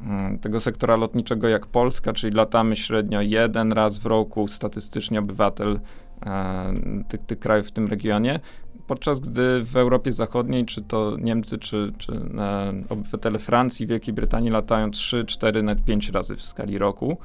Mm, 0.00 0.38
tego 0.38 0.60
sektora 0.60 0.96
lotniczego 0.96 1.48
jak 1.48 1.66
Polska, 1.66 2.12
czyli 2.12 2.36
latamy 2.36 2.76
średnio 2.76 3.20
jeden 3.20 3.72
raz 3.72 3.98
w 3.98 4.06
roku 4.06 4.48
statystycznie 4.48 5.18
obywatel 5.18 5.80
e, 6.26 6.72
tych, 7.08 7.20
tych 7.20 7.38
krajów 7.38 7.68
w 7.68 7.70
tym 7.70 7.88
regionie, 7.88 8.40
podczas 8.88 9.20
gdy 9.20 9.64
w 9.64 9.76
Europie 9.76 10.12
Zachodniej, 10.12 10.64
czy 10.64 10.82
to 10.82 11.16
Niemcy, 11.20 11.58
czy, 11.58 11.92
czy 11.98 12.12
e, 12.12 12.72
obywatele 12.88 13.38
Francji, 13.38 13.86
Wielkiej 13.86 14.14
Brytanii 14.14 14.50
latają 14.50 14.90
3, 14.90 15.24
4, 15.24 15.62
nawet 15.62 15.84
5 15.84 16.08
razy 16.08 16.36
w 16.36 16.42
skali 16.42 16.78
roku. 16.78 17.18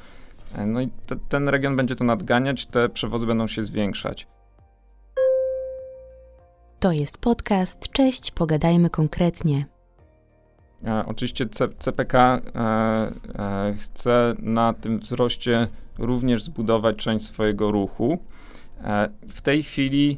E, 0.56 0.66
no 0.66 0.82
i 0.82 0.90
te, 1.06 1.16
ten 1.30 1.50
region 1.50 1.76
będzie 1.76 1.96
to 1.96 2.04
nadganiać, 2.04 2.66
te 2.66 2.90
przewozy 2.90 3.26
będą 3.26 3.48
się 3.48 3.64
zwiększać. 3.64 4.28
To 6.80 6.92
jest 6.92 7.18
podcast. 7.18 7.90
Cześć, 7.92 8.32
pogadajmy 8.32 8.90
konkretnie. 8.90 9.66
E, 10.86 11.04
oczywiście 11.06 11.46
C 11.46 11.70
CPK 11.80 12.16
e, 12.16 12.42
e, 13.40 13.74
chce 13.80 14.36
na 14.40 14.74
tym 14.74 15.00
wzroście 15.00 15.68
również 15.98 16.44
zbudować 16.44 16.96
część 16.96 17.26
swojego 17.26 17.72
ruchu. 17.72 18.18
E, 18.84 19.10
w 19.28 19.42
tej 19.42 19.64
chwili 19.64 20.18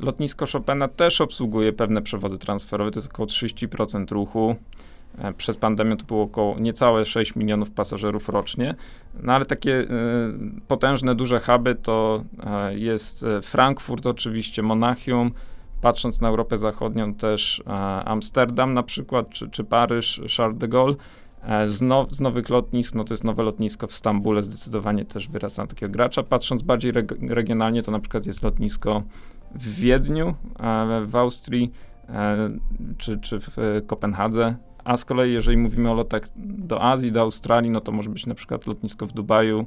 lotnisko 0.00 0.46
Chopina 0.52 0.88
też 0.88 1.20
obsługuje 1.20 1.72
pewne 1.72 2.02
przewozy 2.02 2.38
transferowe, 2.38 2.90
to 2.90 2.98
jest 2.98 3.10
około 3.12 3.26
30% 3.26 4.12
ruchu. 4.12 4.56
E, 5.18 5.32
przed 5.32 5.56
pandemią 5.56 5.96
to 5.96 6.04
było 6.04 6.22
około 6.22 6.58
niecałe 6.58 7.04
6 7.04 7.36
milionów 7.36 7.70
pasażerów 7.70 8.28
rocznie. 8.28 8.74
No 9.22 9.32
ale 9.32 9.44
takie 9.44 9.86
potężne, 10.68 11.14
duże 11.14 11.40
huby 11.40 11.74
to 11.74 12.24
jest 12.70 13.24
Frankfurt 13.42 14.06
oczywiście, 14.06 14.62
Monachium, 14.62 15.32
patrząc 15.80 16.20
na 16.20 16.28
Europę 16.28 16.58
Zachodnią, 16.58 17.14
też 17.14 17.62
e, 17.66 17.70
Amsterdam 18.04 18.74
na 18.74 18.82
przykład, 18.82 19.30
czy, 19.30 19.50
czy 19.50 19.64
Paryż, 19.64 20.20
Charles 20.36 20.58
de 20.58 20.68
Gaulle. 20.68 20.94
E, 21.46 21.68
z, 21.68 21.82
now, 21.82 22.12
z, 22.12 22.20
nowych 22.20 22.48
lotnisk, 22.48 22.94
no 22.94 23.04
to 23.04 23.14
jest 23.14 23.24
nowe 23.24 23.42
lotnisko 23.42 23.86
w 23.86 23.92
Stambule, 23.92 24.42
zdecydowanie 24.42 25.04
też 25.04 25.28
wyrasta 25.28 25.62
na 25.62 25.66
takiego 25.66 25.92
gracza. 25.92 26.22
Patrząc 26.22 26.62
bardziej 26.62 26.92
reg 26.92 27.14
regionalnie, 27.22 27.82
to 27.82 27.92
na 27.92 28.00
przykład 28.00 28.26
jest 28.26 28.42
lotnisko 28.42 29.02
w 29.54 29.80
Wiedniu, 29.80 30.34
e, 30.60 31.06
w 31.06 31.16
Austrii, 31.16 31.72
czy, 32.98 33.18
czy 33.18 33.40
w 33.40 33.56
Kopenhadze. 33.86 34.54
A 34.84 34.96
z 34.96 35.04
kolei, 35.04 35.32
jeżeli 35.32 35.56
mówimy 35.56 35.90
o 35.90 35.94
lotach 35.94 36.22
do 36.36 36.82
Azji, 36.82 37.12
do 37.12 37.20
Australii, 37.20 37.70
no 37.70 37.80
to 37.80 37.92
może 37.92 38.10
być 38.10 38.26
na 38.26 38.34
przykład 38.34 38.66
lotnisko 38.66 39.06
w 39.06 39.12
Dubaju, 39.12 39.66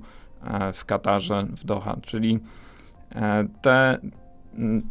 w 0.74 0.86
Katarze, 0.86 1.48
w 1.58 1.66
Doha. 1.66 1.98
Czyli 2.02 2.40
te, 3.62 3.98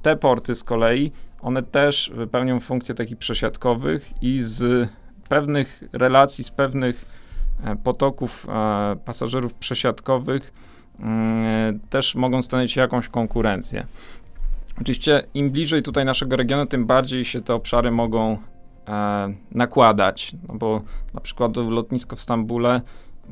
te 0.02 0.16
porty 0.16 0.54
z 0.54 0.64
kolei, 0.64 1.12
one 1.40 1.62
też 1.62 2.12
pełnią 2.30 2.61
funkcje 2.61 2.95
takich 2.95 3.18
przesiadkowych 3.18 4.11
i 4.23 4.42
z 4.42 4.88
pewnych 5.28 5.85
relacji, 5.92 6.44
z 6.44 6.50
pewnych 6.50 7.04
e, 7.64 7.76
potoków 7.76 8.47
e, 8.49 8.97
pasażerów 9.04 9.54
przesiadkowych 9.54 10.52
mm, 11.00 11.80
też 11.90 12.14
mogą 12.14 12.42
stanowić 12.42 12.76
jakąś 12.76 13.08
konkurencję. 13.08 13.87
Oczywiście 14.80 15.23
im 15.35 15.50
bliżej 15.50 15.82
tutaj 15.82 16.04
naszego 16.04 16.37
regionu, 16.37 16.66
tym 16.66 16.87
bardziej 16.87 17.25
się 17.25 17.40
te 17.40 17.54
obszary 17.54 17.90
mogą 17.90 18.38
e, 18.88 19.35
nakładać, 19.52 20.32
no 20.49 20.54
bo 20.54 20.82
na 21.14 21.20
przykład 21.20 21.56
lotnisko 21.56 22.16
w 22.16 22.20
Stambule 22.20 22.80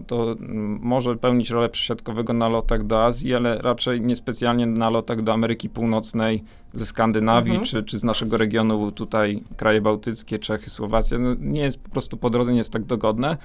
to 0.06 0.36
może 0.80 1.16
pełnić 1.16 1.50
rolę 1.50 1.68
przesiadkowego 1.68 2.32
na 2.32 2.48
lotach 2.48 2.86
do 2.86 3.04
Azji, 3.04 3.34
ale 3.34 3.58
raczej 3.58 4.00
niespecjalnie 4.00 4.66
na 4.66 4.90
lotach 4.90 5.22
do 5.22 5.32
Ameryki 5.32 5.68
Północnej, 5.68 6.44
ze 6.74 6.86
Skandynawii, 6.86 7.50
mhm. 7.50 7.66
czy, 7.66 7.82
czy 7.82 7.98
z 7.98 8.04
naszego 8.04 8.36
regionu 8.36 8.92
tutaj 8.92 9.42
kraje 9.56 9.80
bałtyckie, 9.80 10.38
Czechy, 10.38 10.70
Słowacja. 10.70 11.18
No, 11.18 11.34
nie 11.40 11.60
jest 11.60 11.82
po 11.82 11.90
prostu 11.90 12.16
po 12.16 12.30
drodze, 12.30 12.52
nie 12.52 12.58
jest 12.58 12.72
tak 12.72 12.84
dogodne. 12.84 13.36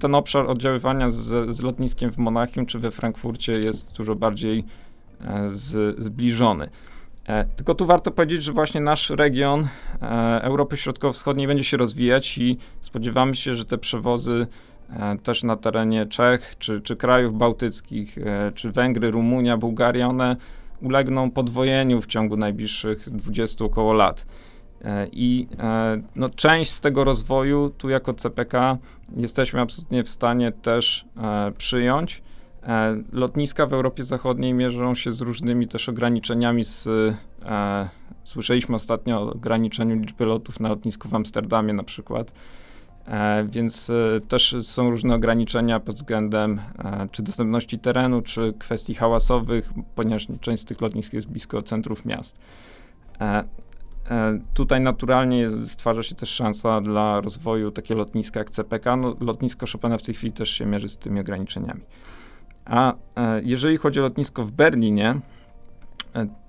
Ten 0.00 0.14
obszar 0.14 0.50
oddziaływania 0.50 1.10
z, 1.10 1.54
z 1.54 1.62
lotniskiem 1.62 2.12
w 2.12 2.18
Monachium 2.18 2.66
czy 2.66 2.78
we 2.78 2.90
Frankfurcie 2.90 3.52
jest 3.52 3.96
dużo 3.96 4.14
bardziej 4.14 4.64
e, 5.20 5.50
z, 5.50 5.96
zbliżony. 6.04 6.68
E, 7.26 7.44
tylko 7.44 7.74
tu 7.74 7.86
warto 7.86 8.10
powiedzieć, 8.10 8.42
że 8.42 8.52
właśnie 8.52 8.80
nasz 8.80 9.10
region 9.10 9.68
e, 10.02 10.42
Europy 10.42 10.76
Środkowo-Wschodniej 10.76 11.46
będzie 11.46 11.64
się 11.64 11.76
rozwijać 11.76 12.38
i 12.38 12.58
spodziewamy 12.80 13.34
się, 13.34 13.54
że 13.54 13.64
te 13.64 13.78
przewozy 13.78 14.46
też 15.22 15.42
na 15.42 15.56
terenie 15.56 16.06
Czech, 16.06 16.54
czy, 16.58 16.80
czy 16.80 16.96
krajów 16.96 17.38
bałtyckich, 17.38 18.18
e, 18.18 18.52
czy 18.54 18.70
Węgry, 18.70 19.10
Rumunia, 19.10 19.56
Bułgaria, 19.56 20.08
one 20.08 20.36
ulegną 20.80 21.30
podwojeniu 21.30 22.00
w 22.00 22.06
ciągu 22.06 22.36
najbliższych 22.36 23.10
20 23.10 23.64
około 23.64 23.92
lat. 23.92 24.26
E, 24.84 25.06
I 25.12 25.48
no, 26.16 26.28
część 26.28 26.70
z 26.70 26.80
tego 26.80 27.04
rozwoju 27.04 27.70
tu 27.78 27.88
jako 27.88 28.14
CPK 28.14 28.78
jesteśmy 29.16 29.60
absolutnie 29.60 30.04
w 30.04 30.08
stanie 30.08 30.52
też 30.52 31.04
przyjąć. 31.58 32.22
Lotniska 33.12 33.66
w 33.66 33.72
Europie 33.72 34.02
Zachodniej 34.02 34.54
mierzą 34.54 34.94
się 34.94 35.12
z 35.12 35.20
różnymi 35.20 35.68
też 35.68 35.88
ograniczeniami. 35.88 36.64
Z, 36.64 36.86
e, 36.86 37.88
słyszeliśmy 38.22 38.74
ostatnio 38.74 39.20
o 39.20 39.32
ograniczeniu 39.32 39.96
liczby 39.96 40.24
lotów 40.24 40.60
na 40.60 40.68
lotnisku 40.68 41.08
w 41.08 41.14
Amsterdamie 41.14 41.72
na 41.72 41.82
przykład. 41.82 42.32
E, 43.06 43.44
więc 43.44 43.90
e, 43.90 44.20
też 44.28 44.56
są 44.60 44.90
różne 44.90 45.14
ograniczenia 45.14 45.80
pod 45.80 45.94
względem 45.94 46.60
e, 46.84 47.08
czy 47.12 47.22
dostępności 47.22 47.78
terenu, 47.78 48.22
czy 48.22 48.54
kwestii 48.58 48.94
hałasowych, 48.94 49.72
ponieważ 49.94 50.26
część 50.40 50.62
z 50.62 50.64
tych 50.64 50.80
lotnisk 50.80 51.12
jest 51.12 51.26
blisko 51.26 51.62
centrów 51.62 52.04
miast. 52.04 52.38
Tutaj 54.54 54.80
naturalnie 54.80 55.50
stwarza 55.50 56.02
się 56.02 56.14
też 56.14 56.28
szansa 56.28 56.80
dla 56.80 57.20
rozwoju 57.20 57.70
takiego 57.70 57.98
lotniska 57.98 58.40
jak 58.40 58.50
CPK. 58.50 58.96
No, 58.96 59.16
lotnisko 59.20 59.66
Chopina 59.72 59.98
w 59.98 60.02
tej 60.02 60.14
chwili 60.14 60.32
też 60.32 60.50
się 60.50 60.66
mierzy 60.66 60.88
z 60.88 60.98
tymi 60.98 61.20
ograniczeniami. 61.20 61.80
A 62.64 62.94
jeżeli 63.42 63.76
chodzi 63.76 64.00
o 64.00 64.02
lotnisko 64.02 64.44
w 64.44 64.50
Berlinie, 64.50 65.20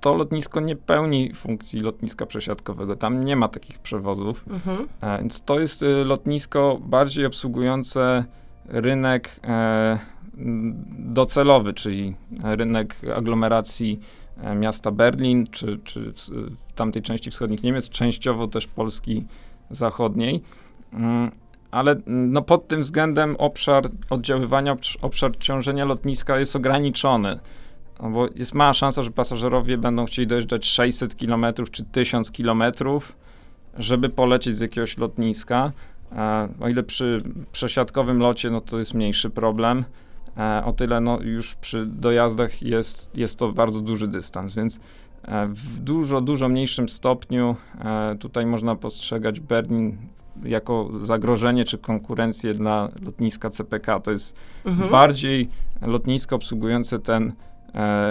to 0.02 0.14
lotnisko 0.14 0.60
nie 0.60 0.76
pełni 0.76 1.34
funkcji 1.34 1.80
lotniska 1.80 2.26
przesiadkowego. 2.26 2.96
Tam 2.96 3.24
nie 3.24 3.36
ma 3.36 3.48
takich 3.48 3.80
przewozów. 3.80 4.46
Mhm. 4.50 4.88
E, 5.02 5.20
więc 5.20 5.42
to 5.42 5.60
jest 5.60 5.84
y, 5.84 5.88
lotnisko 5.88 6.78
bardziej 6.82 7.26
obsługujące 7.26 8.26
rynek 8.66 9.40
e, 9.44 10.00
docelowy, 11.00 11.74
czyli 11.74 12.16
rynek 12.44 12.96
aglomeracji 13.16 14.00
e, 14.42 14.56
miasta 14.56 14.92
Berlin, 14.92 15.48
czy, 15.48 15.80
czy 15.84 16.14
w, 16.14 16.18
w 16.70 16.74
tamtej 16.76 17.02
części 17.02 17.32
wschodnich 17.32 17.64
Niemiec, 17.64 17.90
częściowo 17.90 18.48
też 18.48 18.68
Polski 18.68 19.26
zachodniej. 19.72 20.44
Mm, 20.94 21.32
ale 21.72 21.96
no, 22.08 22.42
pod 22.42 22.68
tym 22.68 22.82
względem 22.82 23.36
obszar 23.36 23.84
oddziaływania, 24.10 24.76
obszar 25.02 25.38
ciążenia 25.38 25.86
lotniska 25.86 26.40
jest 26.40 26.56
ograniczony. 26.56 27.40
No 28.02 28.10
bo 28.10 28.28
jest 28.36 28.54
mała 28.54 28.74
szansa, 28.74 29.04
że 29.04 29.12
pasażerowie 29.12 29.78
będą 29.78 30.06
chcieli 30.06 30.28
dojeżdżać 30.28 30.66
600 30.66 31.16
km 31.16 31.46
czy 31.72 31.84
1000 31.84 32.32
km, 32.32 32.64
żeby 33.78 34.10
polecieć 34.10 34.56
z 34.56 34.60
jakiegoś 34.60 34.98
lotniska. 34.98 35.72
E, 36.12 36.50
o 36.60 36.70
ile 36.70 36.84
przy 36.84 37.18
przesiadkowym 37.52 38.20
locie, 38.20 38.50
no 38.50 38.62
to 38.62 38.80
jest 38.80 38.94
mniejszy 38.94 39.30
problem. 39.30 39.86
E, 40.38 40.66
o 40.66 40.74
tyle 40.74 41.02
no, 41.02 41.22
już 41.22 41.56
przy 41.56 41.86
dojazdach 41.86 42.62
jest, 42.62 43.18
jest 43.18 43.40
to 43.40 43.52
bardzo 43.52 43.80
duży 43.80 44.08
dystans, 44.08 44.56
więc 44.56 44.80
e, 45.24 45.48
w 45.48 45.80
dużo, 45.80 46.22
dużo 46.22 46.50
mniejszym 46.50 46.90
stopniu 46.90 47.56
e, 47.80 48.16
tutaj 48.20 48.46
można 48.46 48.76
postrzegać 48.76 49.40
Berlin 49.40 49.98
jako 50.44 50.90
zagrożenie 51.04 51.66
czy 51.66 51.78
konkurencję 51.78 52.54
dla 52.54 52.90
lotniska 53.02 53.50
CPK. 53.50 54.00
To 54.00 54.12
jest 54.12 54.36
mhm. 54.66 54.90
bardziej 54.90 55.50
lotnisko 55.82 56.36
obsługujące 56.36 57.00
ten 57.00 57.34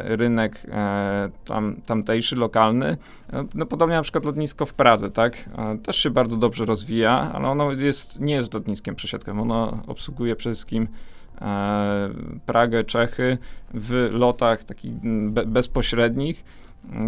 rynek 0.05 0.63
e, 0.69 1.31
tam, 1.45 1.77
tamtejszy, 1.87 2.37
lokalny. 2.37 2.97
E, 3.33 3.45
no 3.55 3.67
podobnie 3.67 3.97
na 3.97 4.03
przykład 4.03 4.25
lotnisko 4.25 4.67
w 4.67 4.75
Pradze, 4.75 5.11
tak? 5.11 5.51
Też 5.83 5.97
się 5.97 6.11
bardzo 6.11 6.37
dobrze 6.37 6.65
rozwija, 6.65 7.31
ale 7.35 7.49
ono 7.49 7.73
jest, 7.73 8.21
nie 8.21 8.35
jest 8.35 8.55
lotniskiem 8.55 8.95
przesiadkowym. 8.95 9.41
Ono 9.41 9.83
obsługuje 9.87 10.37
przede 10.37 10.55
wszystkim 10.55 10.89
Pragę, 12.47 12.85
Czechy 12.85 13.39
w 13.75 14.09
lotach 14.13 14.65
takich 14.65 14.93
be, 15.31 15.47
bezpośrednich, 15.47 16.45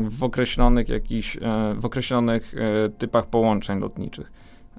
w 0.08 0.24
określonych 0.24 0.88
jakichś, 0.88 1.38
w 1.76 1.84
określonych 1.84 2.54
typach 2.98 3.26
połączeń 3.26 3.80
lotniczych. 3.80 4.32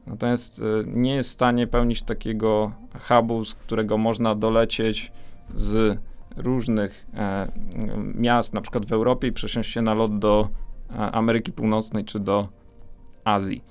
Natomiast 0.07 0.61
nie 0.85 1.15
jest 1.15 1.29
w 1.29 1.33
stanie 1.33 1.67
pełnić 1.67 2.01
takiego 2.01 2.71
hubu, 2.99 3.45
z 3.45 3.55
którego 3.55 3.97
można 3.97 4.35
dolecieć 4.35 5.11
z 5.55 5.97
różnych 6.37 7.05
e, 7.13 7.51
miast, 8.15 8.53
na 8.53 8.61
przykład 8.61 8.85
w 8.85 8.93
Europie 8.93 9.27
i 9.27 9.31
przesiąść 9.31 9.71
się 9.71 9.81
na 9.81 9.93
lot 9.93 10.19
do 10.19 10.49
e, 10.91 10.95
Ameryki 10.97 11.51
Północnej 11.51 12.05
czy 12.05 12.19
do 12.19 12.47
Azji. 13.23 13.63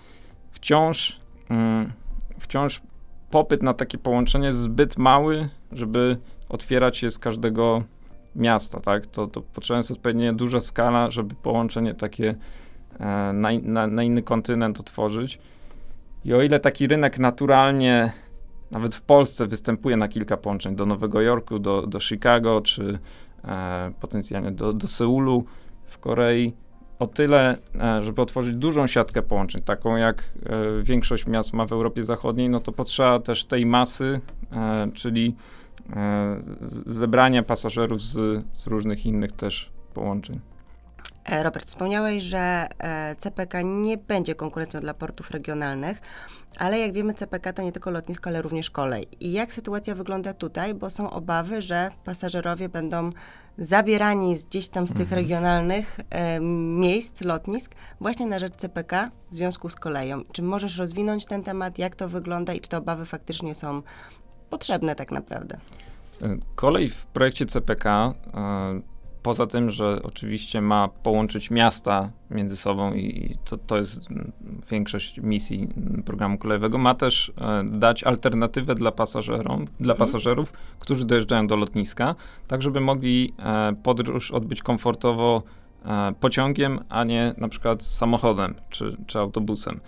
Wciąż, 0.51 1.21
mm, 1.51 1.93
wciąż 2.39 2.83
popyt 3.31 3.63
na 3.63 3.75
takie 3.75 3.99
połączenie 3.99 4.47
jest 4.47 4.59
zbyt 4.59 4.99
mały, 4.99 5.49
żeby 5.73 6.17
otwierać 6.49 7.03
je 7.03 7.11
z 7.11 7.19
każdego 7.19 7.83
miasta, 8.37 8.81
tak? 8.81 9.07
To, 9.07 9.27
to 9.27 9.41
potrzebna 9.41 9.79
jest 9.79 9.91
odpowiednio 9.91 10.33
duża 10.33 10.61
skala, 10.61 11.11
żeby 11.11 11.35
połączenie 11.35 11.95
takie 11.95 12.35
e, 13.01 13.33
na, 13.33 13.49
na, 13.63 13.87
na 13.87 14.03
inny 14.03 14.23
kontynent 14.23 14.81
otworzyć. 14.81 15.39
I 16.25 16.35
o 16.35 16.43
ile 16.43 16.61
taki 16.61 16.87
rynek 16.87 17.19
naturalnie 17.19 18.13
nawet 18.75 18.95
w 18.95 19.03
Polsce 19.03 19.47
występuje 19.47 19.97
na 19.97 20.09
kilka 20.09 20.37
połączeń 20.37 20.77
do 20.77 20.87
Nowego 20.87 21.21
Jorku, 21.21 21.59
do, 21.59 21.87
do 21.87 22.01
Chicago, 22.01 22.61
czy 22.61 22.99
e, 23.45 23.93
potencjalnie 24.01 24.51
do, 24.51 24.73
do 24.73 24.89
Seulu 24.89 25.45
w 25.85 25.99
Korei. 25.99 26.55
O 26.99 27.07
tyle, 27.07 27.59
e, 27.81 28.03
żeby 28.03 28.23
otworzyć 28.23 28.57
dużą 28.57 28.87
siatkę 28.87 29.23
połączeń, 29.23 29.63
taką 29.63 29.97
jak 29.97 30.23
e, 30.47 30.83
większość 30.83 31.27
miast 31.27 31.53
ma 31.53 31.67
w 31.67 31.73
Europie 31.73 32.03
Zachodniej, 32.03 32.49
no 32.49 32.61
to 32.61 32.73
potrzeba 32.73 33.21
też 33.21 33.45
tej 33.45 33.67
masy, 33.67 34.21
e, 34.53 34.91
czyli 34.95 35.35
e, 35.97 36.41
zebrania 36.87 37.43
pasażerów 37.43 38.03
z, 38.03 38.45
z 38.55 38.67
różnych 38.67 39.07
innych 39.07 39.33
też 39.33 39.71
połączeń. 39.95 40.41
E, 41.25 41.43
Robert, 41.43 41.67
wspomniałeś, 41.67 42.23
że 42.23 42.67
e, 42.79 43.17
CPK 43.17 43.63
nie 43.63 43.97
będzie 43.97 44.35
konkurencją 44.35 44.81
dla 44.81 44.95
portów 44.95 45.31
regionalnych, 45.31 46.01
ale 46.59 46.79
jak 46.79 46.93
wiemy, 46.93 47.15
CPK 47.15 47.53
to 47.53 47.63
nie 47.63 47.73
tylko 47.73 47.91
lotnisko, 47.91 48.31
ale 48.31 48.43
również 48.43 48.71
kolej. 48.71 49.07
I 49.21 49.33
jak 49.33 49.53
sytuacja 49.53 49.95
wygląda 49.95 50.35
tutaj, 50.35 50.75
bo 50.75 50.91
są 50.91 51.11
obawy, 51.11 51.63
że 51.63 51.91
pasażerowie 52.05 52.69
będą 52.69 53.11
zabierani 53.59 54.37
z 54.37 54.45
gdzieś 54.45 54.69
tam 54.69 54.89
z 54.89 54.93
tych 54.93 55.03
mhm. 55.03 55.21
regionalnych 55.21 56.01
e, 56.11 56.41
miejsc, 56.81 57.21
lotnisk, 57.21 57.75
właśnie 58.01 58.27
na 58.27 58.39
rzecz 58.39 58.57
CPK 58.57 59.11
w 59.31 59.35
związku 59.35 59.69
z 59.69 59.77
koleją. 59.77 60.23
Czy 60.33 60.43
możesz 60.43 60.79
rozwinąć 60.79 61.27
ten 61.27 61.43
temat, 61.43 61.79
jak 61.79 61.97
to 61.97 62.09
wygląda 62.09 62.53
i 62.53 62.61
czy 62.61 62.69
te 62.69 62.79
obawy 62.79 63.07
faktycznie 63.07 63.55
są 63.55 63.83
potrzebne 64.51 64.95
tak 64.95 65.11
naprawdę? 65.11 65.59
Kolej 66.55 66.89
w 66.89 67.07
projekcie 67.07 67.47
CPK 67.47 68.15
poza 69.25 69.47
tym, 69.47 69.71
że 69.71 70.03
oczywiście 70.03 70.61
ma 70.61 70.89
połączyć 70.89 71.51
miasta 71.51 72.11
między 72.31 72.57
sobą 72.57 72.95
i 72.95 73.37
to, 73.45 73.57
to 73.57 73.77
jest 73.77 74.09
większość 74.71 75.21
misji 75.21 75.69
programu 76.05 76.39
kolejowego, 76.39 76.79
ma 76.79 76.95
też 76.95 77.33
e, 77.39 77.65
dać 77.65 78.05
alternatywę 78.05 78.75
dla, 78.75 78.93
pasażerom, 78.93 79.65
dla 79.81 79.95
mhm. 79.95 79.99
pasażerów, 79.99 80.53
którzy 80.79 81.07
dojeżdżają 81.07 81.47
do 81.47 81.57
lotniska, 81.57 82.15
tak 82.49 82.63
żeby 82.63 82.81
mogli 82.81 83.33
e, 83.39 83.75
podróż 83.83 84.31
odbyć 84.31 84.63
komfortowo 84.63 85.43
e, 85.85 86.15
pociągiem, 86.21 86.81
a 86.89 87.05
nie 87.05 87.35
na 87.39 87.49
przykład 87.49 87.83
samochodem 87.83 88.55
czy, 88.71 88.97
czy 89.07 89.19
autobusem. 89.19 89.81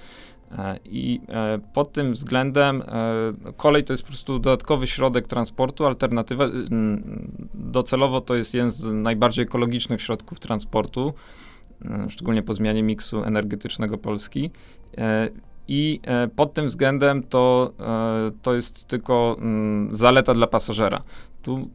E, 0.52 0.78
I 0.85 1.20
e, 1.28 1.59
pod 1.72 1.92
tym 1.92 2.12
względem 2.12 2.82
e, 2.82 3.52
kolej 3.56 3.85
to 3.85 3.92
jest 3.92 4.02
po 4.02 4.09
prostu 4.09 4.38
dodatkowy 4.38 4.87
środek 4.87 5.26
transportu, 5.26 5.87
alternatywa. 5.87 6.44
Docelowo 7.54 8.20
to 8.20 8.35
jest 8.35 8.54
jeden 8.54 8.70
z 8.70 8.92
najbardziej 8.92 9.42
ekologicznych 9.42 10.02
środków 10.02 10.40
transportu, 10.40 11.14
szczególnie 12.09 12.42
po 12.42 12.54
zmianie 12.54 12.82
miksu 12.82 13.24
energetycznego 13.24 13.98
Polski. 13.98 14.50
I 15.68 16.00
pod 16.37 16.54
tym 16.54 16.66
względem 16.66 17.22
to, 17.22 17.72
to 18.42 18.54
jest 18.54 18.88
tylko 18.88 19.37
zaleta 19.90 20.35
dla 20.35 20.46
pasażera. 20.46 21.02
Tu 21.42 21.70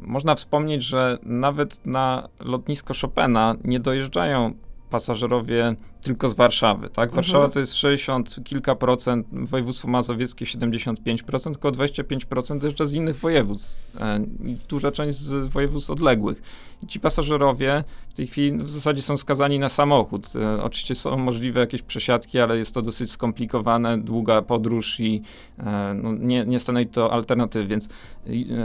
można 0.00 0.34
wspomnieć, 0.34 0.82
że 0.82 1.18
nawet 1.22 1.86
na 1.86 2.28
lotnisko 2.40 2.94
Chopina 3.00 3.54
nie 3.64 3.80
dojeżdżają 3.80 4.54
pasażerowie 4.90 5.76
tylko 6.02 6.28
z 6.28 6.34
Warszawy, 6.34 6.90
tak? 6.90 7.12
Warszawa 7.12 7.38
mhm. 7.38 7.52
to 7.52 7.60
jest 7.60 7.74
60 7.74 8.36
kilka 8.44 8.74
procent, 8.74 9.26
województwo 9.32 9.88
mazowieckie 9.88 10.44
75%, 10.44 11.52
tylko 11.52 11.70
25% 11.70 12.64
jeszcze 12.64 12.86
z 12.86 12.94
innych 12.94 13.16
województw. 13.16 13.96
E, 14.00 14.20
I 14.44 14.56
duża 14.68 14.92
część 14.92 15.18
z 15.18 15.52
województw 15.52 15.90
odległych. 15.90 16.42
I 16.82 16.86
ci 16.86 17.00
pasażerowie 17.00 17.84
w 18.08 18.14
tej 18.14 18.26
chwili 18.26 18.58
w 18.58 18.70
zasadzie 18.70 19.02
są 19.02 19.16
skazani 19.16 19.58
na 19.58 19.68
samochód. 19.68 20.26
E, 20.36 20.62
oczywiście 20.62 20.94
są 20.94 21.16
możliwe 21.16 21.60
jakieś 21.60 21.82
przesiadki, 21.82 22.38
ale 22.38 22.58
jest 22.58 22.74
to 22.74 22.82
dosyć 22.82 23.10
skomplikowane, 23.10 23.98
długa 23.98 24.42
podróż 24.42 25.00
i 25.00 25.22
e, 25.58 25.94
no, 26.02 26.12
nie, 26.12 26.44
nie 26.44 26.58
stanowi 26.58 26.86
to 26.86 27.12
alternatywy, 27.12 27.66
więc 27.66 27.88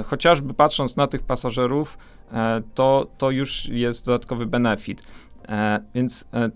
chociażby 0.05 0.53
patrząc 0.53 0.95
na 0.95 1.07
tych 1.07 1.23
pasażerów, 1.23 1.97
to, 2.75 3.07
to 3.17 3.31
już 3.31 3.65
jest 3.65 4.05
dodatkowy 4.05 4.45
benefit. 4.45 5.03
E, 5.49 5.79
więc 5.95 6.25
e, 6.33 6.49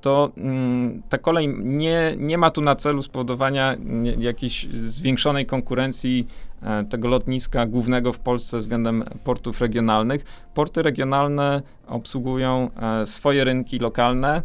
to 0.00 0.32
mm, 0.36 1.02
ta 1.08 1.18
kolej 1.18 1.48
nie, 1.58 2.14
nie 2.18 2.38
ma 2.38 2.50
tu 2.50 2.60
na 2.60 2.74
celu 2.74 3.02
spowodowania 3.02 3.76
jakiejś 4.18 4.66
zwiększonej 4.72 5.46
konkurencji 5.46 6.26
e, 6.62 6.84
tego 6.84 7.08
lotniska 7.08 7.66
głównego 7.66 8.12
w 8.12 8.18
Polsce 8.18 8.58
względem 8.58 9.04
portów 9.24 9.60
regionalnych. 9.60 10.24
Porty 10.54 10.82
regionalne 10.82 11.62
obsługują 11.86 12.70
swoje 13.04 13.44
rynki 13.44 13.78
lokalne, 13.78 14.42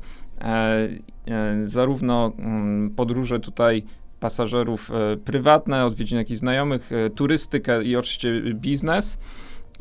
zarówno 1.61 2.31
mm, 2.37 2.89
podróże 2.89 3.39
tutaj 3.39 3.83
pasażerów 4.19 4.91
prywatne, 5.25 5.85
odwiedzin 5.85 6.17
jakichś 6.17 6.39
znajomych, 6.39 6.89
turystykę 7.15 7.83
i 7.83 7.95
oczywiście 7.95 8.41
biznes. 8.53 9.17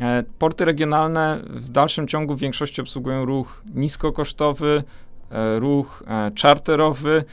E, 0.00 0.22
porty 0.38 0.64
regionalne 0.64 1.42
w 1.48 1.68
dalszym 1.68 2.08
ciągu 2.08 2.34
w 2.34 2.40
większości 2.40 2.80
obsługują 2.80 3.24
ruch 3.24 3.62
niskokosztowy, 3.74 4.82
e, 5.30 5.58
ruch 5.58 6.02
e, 6.06 6.30
czarterowy, 6.30 7.24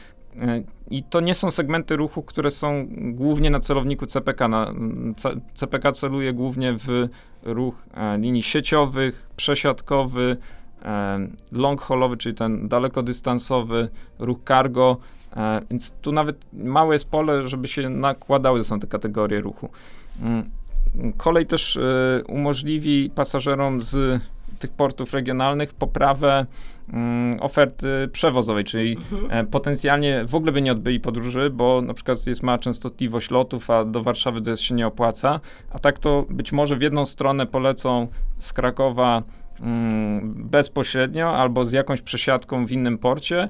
i 0.90 1.04
to 1.04 1.20
nie 1.20 1.36
są 1.36 1.52
segmenty 1.52 1.96
ruchu, 1.96 2.24
które 2.24 2.52
są 2.52 2.88
głównie 2.90 3.50
na 3.50 3.60
celowniku 3.60 4.06
CPK. 4.06 4.48
Na, 4.48 4.74
CPK 5.54 5.92
celuje 5.92 6.34
głównie 6.34 6.74
w 6.74 7.08
ruch 7.44 7.86
linii 8.18 8.44
sieciowych, 8.44 9.30
przesiadkowy, 9.36 10.38
long 11.52 11.82
haulowy, 11.82 12.18
czyli 12.18 12.36
ten 12.36 12.68
dalekodystansowy, 12.68 13.90
ruch 14.20 14.38
cargo, 14.48 14.98
więc 15.70 15.92
tu 15.92 16.12
nawet 16.12 16.46
małe 16.54 16.96
jest 16.96 17.10
pole, 17.10 17.48
żeby 17.48 17.68
się 17.68 17.90
nakładały 17.90 18.64
są 18.64 18.80
te 18.80 18.88
kategorie 18.88 19.42
ruchu. 19.42 19.70
Kolej 21.18 21.46
też 21.46 21.76
y, 21.76 22.24
umożliwi 22.28 23.10
pasażerom 23.16 23.82
z 23.82 24.22
tych 24.60 24.72
portów 24.72 25.14
regionalnych 25.14 25.74
poprawę 25.74 26.46
mm, 26.94 27.40
oferty 27.42 28.10
przewozowej, 28.12 28.64
czyli 28.64 28.98
mhm. 29.12 29.32
E, 29.32 29.44
potencjalnie 29.50 30.26
w 30.26 30.36
ogóle 30.36 30.52
by 30.52 30.62
nie 30.62 30.72
odbyli 30.72 31.00
podróży, 31.00 31.50
bo 31.50 31.82
na 31.82 31.94
przykład 31.94 32.28
jest 32.28 32.44
mała 32.44 32.58
częstotliwość 32.58 33.32
lotów, 33.32 33.70
a 33.70 33.86
do 33.86 34.02
Warszawy 34.02 34.42
to 34.42 34.50
jest 34.50 34.64
się 34.64 34.76
nie 34.76 34.88
opłaca, 34.88 35.40
a 35.72 35.80
tak 35.80 36.00
to 36.00 36.26
być 36.30 36.52
może 36.52 36.76
w 36.76 36.82
jedną 36.82 37.06
stronę 37.06 37.46
polecą 37.46 38.08
z 38.40 38.54
Krakowa 38.54 39.24
mm, 39.60 40.34
bezpośrednio 40.50 41.36
albo 41.38 41.66
z 41.66 41.72
jakąś 41.72 42.02
przesiadką 42.02 42.66
w 42.66 42.72
innym 42.72 42.98
porcie, 42.98 43.50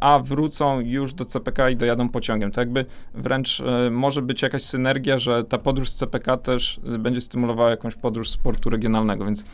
a 0.00 0.20
wrócą 0.24 0.80
już 0.80 1.14
do 1.14 1.24
CPK 1.24 1.70
i 1.70 1.76
dojadą 1.76 2.08
pociągiem. 2.08 2.50
To 2.50 2.60
jakby 2.60 2.86
wręcz 3.14 3.60
e, 3.60 3.90
może 3.90 4.22
być 4.22 4.42
jakaś 4.42 4.62
synergia, 4.62 5.18
że 5.18 5.44
ta 5.44 5.58
podróż 5.58 5.90
z 5.90 5.94
CPK 5.94 6.36
też 6.36 6.80
będzie 6.98 7.20
stymulowała 7.20 7.70
jakąś 7.70 7.94
podróż 7.94 8.30
sportu 8.30 8.70
regionalnego, 8.70 9.24
więc 9.24 9.44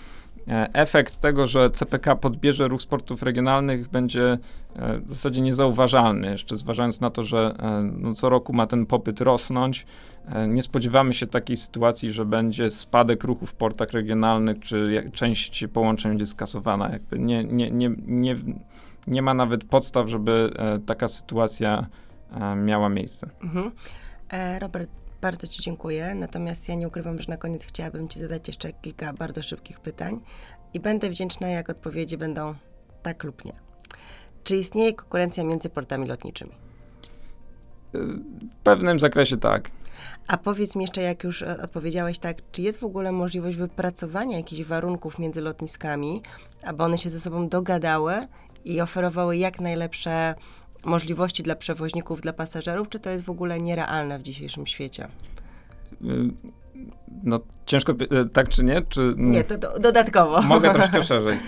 e, 0.49 0.69
efekt 0.73 1.21
tego, 1.21 1.47
że 1.47 1.71
CPK 1.71 2.17
podbierze 2.17 2.69
ruch 2.69 2.83
sportów 2.83 3.23
regionalnych 3.23 3.89
będzie 3.89 4.39
w 5.07 5.13
zasadzie 5.13 5.41
niezauważalny, 5.41 6.31
jeszcze 6.31 6.57
zważając 6.57 7.01
na 7.01 7.11
to, 7.11 7.23
że 7.23 7.55
no, 7.93 8.15
co 8.15 8.29
roku 8.29 8.53
ma 8.53 8.67
ten 8.67 8.87
popyt 8.87 9.21
rosnąć. 9.21 9.87
Nie 10.49 10.63
spodziewamy 10.63 11.15
się 11.15 11.27
takiej 11.27 11.57
sytuacji, 11.57 12.11
że 12.11 12.25
będzie 12.25 12.71
spadek 12.71 13.25
ruchu 13.25 13.47
w 13.47 13.55
portach 13.55 13.93
regionalnych, 13.93 14.61
czy 14.61 15.11
część 15.13 15.65
połączeń 15.73 16.11
będzie 16.11 16.27
skasowana. 16.27 16.89
Jakby 16.89 17.19
nie, 17.19 17.45
nie, 17.45 17.71
nie, 17.71 17.91
nie 18.07 18.37
nie 19.07 19.23
ma 19.23 19.35
nawet 19.35 19.65
podstaw, 19.65 20.09
żeby 20.09 20.51
e, 20.57 20.79
taka 20.79 21.09
sytuacja 21.09 21.87
e, 22.31 22.57
miała 22.57 22.89
miejsce. 22.89 23.31
Mhm. 23.43 23.71
E, 24.29 24.59
Robert, 24.59 24.91
bardzo 25.21 25.47
Ci 25.47 25.63
dziękuję. 25.63 26.15
Natomiast 26.15 26.69
ja 26.69 26.75
nie 26.75 26.89
ukrywam, 26.89 27.23
że 27.23 27.29
na 27.29 27.37
koniec 27.37 27.65
chciałabym 27.65 28.09
Ci 28.09 28.19
zadać 28.19 28.49
jeszcze 28.49 28.73
kilka 28.73 29.13
bardzo 29.13 29.43
szybkich 29.43 29.81
pytań 29.81 30.21
i 30.75 30.81
będę 30.81 31.11
wdzięczna, 31.11 31.49
jak 31.49 31.71
odpowiedzi 31.71 32.17
będą 32.17 32.55
tak 33.03 33.25
lub 33.25 33.45
nie. 33.45 33.53
Czy 34.45 34.57
istnieje 34.57 34.93
konkurencja 34.93 35.45
między 35.45 35.69
portami 35.69 36.07
lotniczymi? 36.07 36.53
W 37.93 38.63
pewnym 38.65 38.99
zakresie 38.99 39.37
tak. 39.37 39.71
A 40.29 40.37
powiedz 40.37 40.77
mi 40.77 40.83
jeszcze, 40.83 41.03
jak 41.03 41.25
już 41.25 41.43
odpowiedziałeś 41.43 42.19
tak, 42.19 42.37
czy 42.53 42.63
jest 42.63 42.81
w 42.81 42.85
ogóle 42.85 43.13
możliwość 43.13 43.57
wypracowania 43.57 44.37
jakichś 44.37 44.63
warunków 44.63 45.19
między 45.19 45.41
lotniskami, 45.41 46.23
aby 46.65 46.83
one 46.83 46.99
się 46.99 47.11
ze 47.11 47.21
sobą 47.21 47.49
dogadały 47.49 48.15
i 48.65 48.81
oferowały 48.81 49.37
jak 49.37 49.61
najlepsze 49.61 50.35
możliwości 50.85 51.43
dla 51.43 51.57
przewoźników, 51.57 52.21
dla 52.21 52.33
pasażerów, 52.33 52.89
czy 52.89 53.01
to 53.01 53.11
jest 53.11 53.25
w 53.25 53.31
ogóle 53.31 53.61
nierealne 53.61 54.19
w 54.19 54.23
dzisiejszym 54.23 54.67
świecie? 54.67 55.09
Y, 56.03 56.31
no 57.23 57.41
ciężko, 57.67 57.93
y, 57.93 58.29
tak 58.29 58.49
czy 58.49 58.65
nie? 58.65 58.83
Czy... 58.89 59.15
Nie, 59.17 59.45
to 59.45 59.59
do, 59.59 59.79
dodatkowo. 59.79 60.43
Mogę 60.43 60.75
troszkę 60.75 61.03
szerzej. 61.13 61.39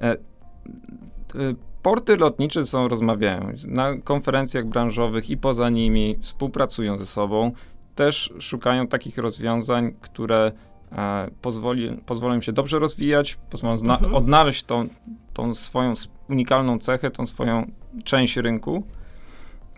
E, 0.00 0.14
y, 0.14 1.56
porty 1.82 2.16
lotnicze 2.16 2.64
są, 2.64 2.88
rozmawiają 2.88 3.52
na 3.66 3.96
konferencjach 3.96 4.66
branżowych 4.66 5.30
i 5.30 5.36
poza 5.36 5.70
nimi, 5.70 6.16
współpracują 6.20 6.96
ze 6.96 7.06
sobą, 7.06 7.52
też 7.94 8.32
szukają 8.38 8.86
takich 8.86 9.18
rozwiązań, 9.18 9.94
które 10.00 10.52
e, 10.92 11.30
pozwoli, 11.42 12.00
pozwolą 12.06 12.34
im 12.34 12.42
się 12.42 12.52
dobrze 12.52 12.78
rozwijać, 12.78 13.38
pozwolą 13.50 13.76
zna, 13.76 13.94
mhm. 13.94 14.14
odnaleźć 14.14 14.64
tą, 14.64 14.88
tą 15.36 15.54
swoją 15.54 15.94
unikalną 16.30 16.78
cechę, 16.78 17.10
tą 17.10 17.26
swoją 17.26 17.70
część 18.04 18.36
rynku 18.36 18.82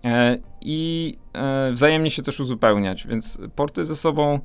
e, 0.04 0.38
i 0.60 1.14
e, 1.32 1.72
wzajemnie 1.72 2.10
się 2.10 2.22
też 2.22 2.40
uzupełniać, 2.40 3.06
więc 3.06 3.40
porty 3.56 3.84
ze 3.84 3.96
sobą 3.96 4.40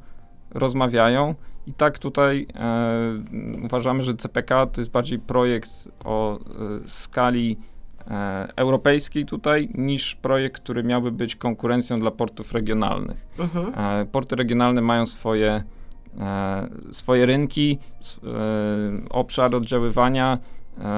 rozmawiają 0.51 1.35
i 1.67 1.73
tak 1.73 1.99
tutaj 1.99 2.47
e, 2.55 3.63
uważamy, 3.65 4.03
że 4.03 4.13
CPK 4.13 4.65
to 4.65 4.81
jest 4.81 4.91
bardziej 4.91 5.19
projekt 5.19 5.69
o 6.03 6.39
skali 6.87 7.57
europejskiej 8.55 9.25
tutaj 9.25 9.69
niż 9.73 10.15
projekt, 10.15 10.61
który 10.61 10.83
miałby 10.83 11.11
być 11.11 11.35
konkurencją 11.35 11.99
dla 11.99 12.11
portów 12.11 12.53
regionalnych. 12.53 13.27
Mhm. 13.39 14.07
porty 14.07 14.35
regionalne 14.35 14.81
mają 14.81 15.05
swoje, 15.05 15.63
swoje 16.91 17.25
rynki, 17.25 17.79
obszar 19.09 19.55
oddziaływania, 19.55 20.39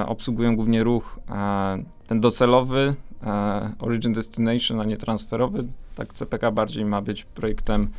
obsługują 0.06 0.56
głównie 0.56 0.84
ruch 0.84 1.20
e, 1.30 1.84
ten 2.08 2.22
docelowy, 2.22 2.96
e, 3.24 3.72
Origin 3.80 4.14
Destination, 4.14 4.82
a 4.82 4.84
nie 4.84 4.98
transferowy. 4.98 5.68
Tak 5.96 6.14
CPK 6.14 6.52
bardziej 6.52 6.86
ma 6.86 7.02
być 7.02 7.24
projektem 7.24 7.90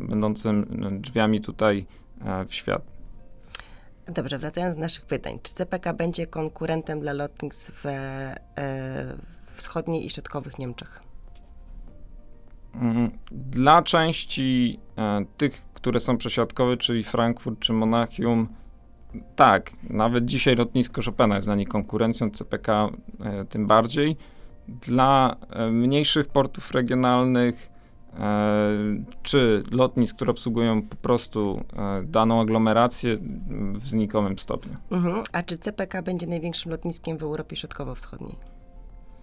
będącym 0.00 0.66
no, 0.70 0.90
drzwiami 0.90 1.40
tutaj 1.40 1.86
w 2.46 2.54
świat. 2.54 2.82
Dobrze, 4.06 4.38
wracając 4.38 4.74
do 4.74 4.80
naszych 4.80 5.06
pytań. 5.06 5.38
Czy 5.42 5.54
CPK 5.54 5.94
będzie 5.94 6.26
konkurentem 6.26 7.00
dla 7.00 7.12
lotnisk 7.12 7.72
w 7.74 7.84
wschodniej 9.54 10.06
i 10.06 10.10
środkowych 10.10 10.58
Niemczech? 10.58 11.02
Mm, 12.74 13.10
dla 13.30 13.82
części 13.82 14.78
tych, 15.36 15.62
które 15.74 16.00
są 16.00 16.16
przesiadkowe, 16.16 16.76
czyli 16.76 17.04
Frankfurt 17.04 17.58
czy 17.60 17.72
Monachium, 17.72 18.48
tak, 19.36 19.70
nawet 19.90 20.24
dzisiaj 20.24 20.56
lotnisko 20.56 21.02
Chopina 21.02 21.36
jest 21.36 21.48
dla 21.48 21.54
niej 21.54 21.66
konkurencją, 21.66 22.30
CPK 22.30 22.90
e, 23.20 23.44
tym 23.44 23.66
bardziej. 23.66 24.16
Dla 24.68 25.36
e, 25.50 25.70
mniejszych 25.70 26.28
portów 26.28 26.70
regionalnych 26.70 27.70
e, 28.18 28.78
czy 29.22 29.62
lotnisk, 29.72 30.16
które 30.16 30.30
obsługują 30.30 30.82
po 30.82 30.96
prostu 30.96 31.64
e, 31.76 32.02
daną 32.02 32.40
aglomerację 32.40 33.16
w 33.74 33.88
znikomym 33.88 34.38
stopniu. 34.38 34.76
Mhm. 34.90 35.22
A 35.32 35.42
czy 35.42 35.58
CPK 35.58 36.02
będzie 36.02 36.26
największym 36.26 36.72
lotniskiem 36.72 37.18
w 37.18 37.22
Europie 37.22 37.56
Środkowo-Wschodniej? 37.56 38.36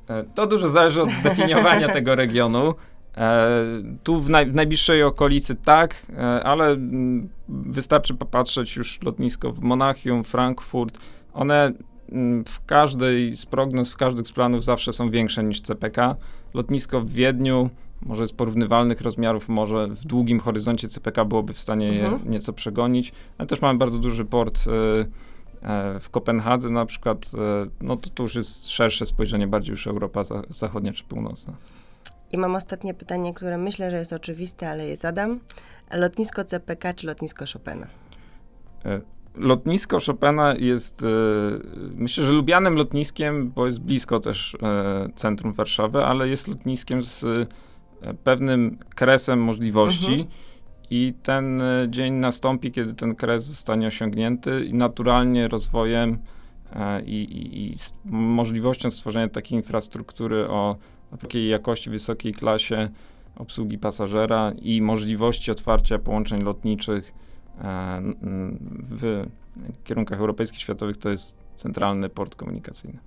E, 0.10 0.24
to 0.24 0.48
dużo 0.48 0.70
zależy 0.70 1.02
od 1.02 1.10
zdefiniowania 1.10 1.90
tego 1.98 2.16
regionu. 2.16 2.74
E, 3.20 3.84
tu 4.04 4.22
w, 4.22 4.30
naj, 4.30 4.46
w, 4.46 4.56
najbliższej 4.56 5.04
okolicy 5.04 5.56
tak, 5.56 6.06
e, 6.18 6.44
ale 6.44 6.68
m, 6.72 7.30
wystarczy 7.50 8.14
popatrzeć 8.14 8.76
już 8.76 9.02
lotnisko 9.02 9.52
w 9.52 9.60
Monachium, 9.60 10.24
Frankfurt. 10.24 11.00
One 11.34 11.74
m, 12.12 12.44
w 12.48 12.66
każdej 12.66 13.38
z 13.38 13.46
prognoz, 13.46 13.94
w 13.94 13.98
każdych 13.98 14.28
z 14.28 14.32
planów 14.32 14.64
zawsze 14.64 14.94
są 14.94 15.10
większe 15.10 15.44
niż 15.44 15.62
CPK. 15.62 16.16
Lotnisko 16.54 17.02
w 17.02 17.10
Wiedniu, 17.10 17.70
może 18.02 18.28
z 18.28 18.32
porównywalnych 18.32 19.02
rozmiarów, 19.02 19.50
może 19.50 19.88
w 19.88 20.06
długim 20.06 20.40
horyzoncie 20.40 20.88
CPK 20.88 21.26
byłoby 21.26 21.54
w 21.54 21.60
stanie 21.60 21.90
mhm. 21.90 22.24
je 22.26 22.32
nieco 22.32 22.54
przegonić. 22.54 23.12
Ale 23.38 23.48
też 23.48 23.62
mamy 23.62 23.80
bardzo 23.80 23.98
duży 23.98 24.26
port 24.26 24.60
e, 24.68 26.00
w 26.00 26.10
Kopenhadze 26.12 26.70
na 26.70 26.86
przykład. 26.86 27.32
no 27.82 27.98
to, 27.98 28.10
to 28.10 28.24
już 28.24 28.36
jest 28.36 28.70
szersze 28.70 29.06
spojrzenie, 29.06 29.48
bardziej 29.48 29.72
już 29.72 29.88
Europa 29.88 30.22
Zachodnia 30.50 30.94
czy 30.94 31.04
Północna. 31.04 31.54
I 32.32 32.38
mam 32.38 32.56
ostatnie 32.56 32.94
pytanie, 32.94 33.34
które 33.34 33.58
myślę, 33.58 33.92
że 33.92 33.98
jest 33.98 34.14
oczywiste, 34.14 34.70
ale 34.70 34.88
je 34.88 34.96
zadam. 34.96 35.40
Lotnisko 35.94 36.44
CPK 36.44 36.94
czy 36.94 37.08
lotnisko 37.08 37.46
Chopina? 37.54 37.88
E, 38.86 39.02
lotnisko 39.36 39.98
Chopina 40.08 40.56
jest, 40.56 41.04
e, 41.04 41.08
myślę, 41.96 42.24
że 42.24 42.32
lubianym 42.32 42.76
lotniskiem, 42.76 43.52
bo 43.52 43.66
jest 43.66 43.82
blisko 43.82 44.20
też 44.20 44.58
e, 44.64 45.10
centrum 45.16 45.54
Warszawy, 45.54 46.06
ale 46.06 46.30
jest 46.30 46.48
lotniskiem 46.48 47.04
z 47.04 47.26
pewnym 48.24 48.78
kresem 48.96 49.44
możliwości. 49.44 50.14
Mhm. 50.14 50.30
I 50.90 51.14
ten 51.24 51.62
dzień 51.88 52.14
nastąpi, 52.14 52.72
kiedy 52.72 52.94
ten 52.94 53.16
kres 53.16 53.46
zostanie 53.46 53.88
osiągnięty 53.88 54.66
i 54.66 54.74
naturalnie 54.74 55.48
rozwojem 55.48 56.18
i, 57.06 57.16
i, 57.16 57.72
i 57.72 57.76
możliwością 58.06 58.90
stworzenia 58.90 59.30
takiej 59.30 59.58
infrastruktury 59.58 60.48
o 60.48 60.76
takiej 61.18 61.50
jakości, 61.50 61.90
wysokiej 61.90 62.34
klasie 62.34 62.90
obsługi 63.36 63.78
pasażera 63.78 64.52
i 64.62 64.82
możliwości 64.82 65.52
otwarcia 65.52 66.00
połączeń 66.00 66.42
lotniczych 66.42 67.14
e, 67.62 68.02
w 68.90 69.26
kierunkach 69.84 70.20
europejskich, 70.20 70.62
światowych 70.62 70.98
to 70.98 71.10
jest 71.10 71.38
centralny 71.56 72.10
port 72.10 72.36
komunikacyjny. 72.36 73.00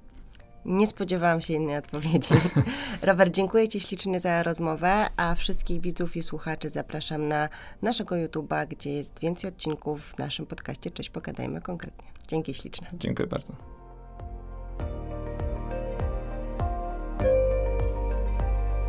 Nie 0.65 0.87
spodziewałam 0.87 1.41
się 1.41 1.55
innej 1.55 1.77
odpowiedzi. 1.77 2.35
Robert, 3.03 3.35
dziękuję 3.35 3.69
Ci 3.69 3.81
ślicznie 3.81 4.21
za 4.21 4.43
rozmowę, 4.43 5.07
a 5.17 5.35
wszystkich 5.35 5.81
widzów 5.81 6.17
i 6.17 6.23
słuchaczy 6.23 6.71
zapraszam 6.71 7.29
na 7.29 7.49
naszego 7.83 8.15
YouTube'a, 8.15 8.67
gdzie 8.69 8.91
jest 8.91 9.21
więcej 9.21 9.51
odcinków 9.51 10.03
w 10.03 10.19
naszym 10.19 10.47
podcaście 10.47 10.91
Cześć, 10.91 11.11
pogadajmy 11.11 11.61
konkretnie. 11.61 12.09
Dzięki 12.29 12.55
śliczne. 12.55 12.87
Dziękuję 12.93 13.29
bardzo. 13.29 13.82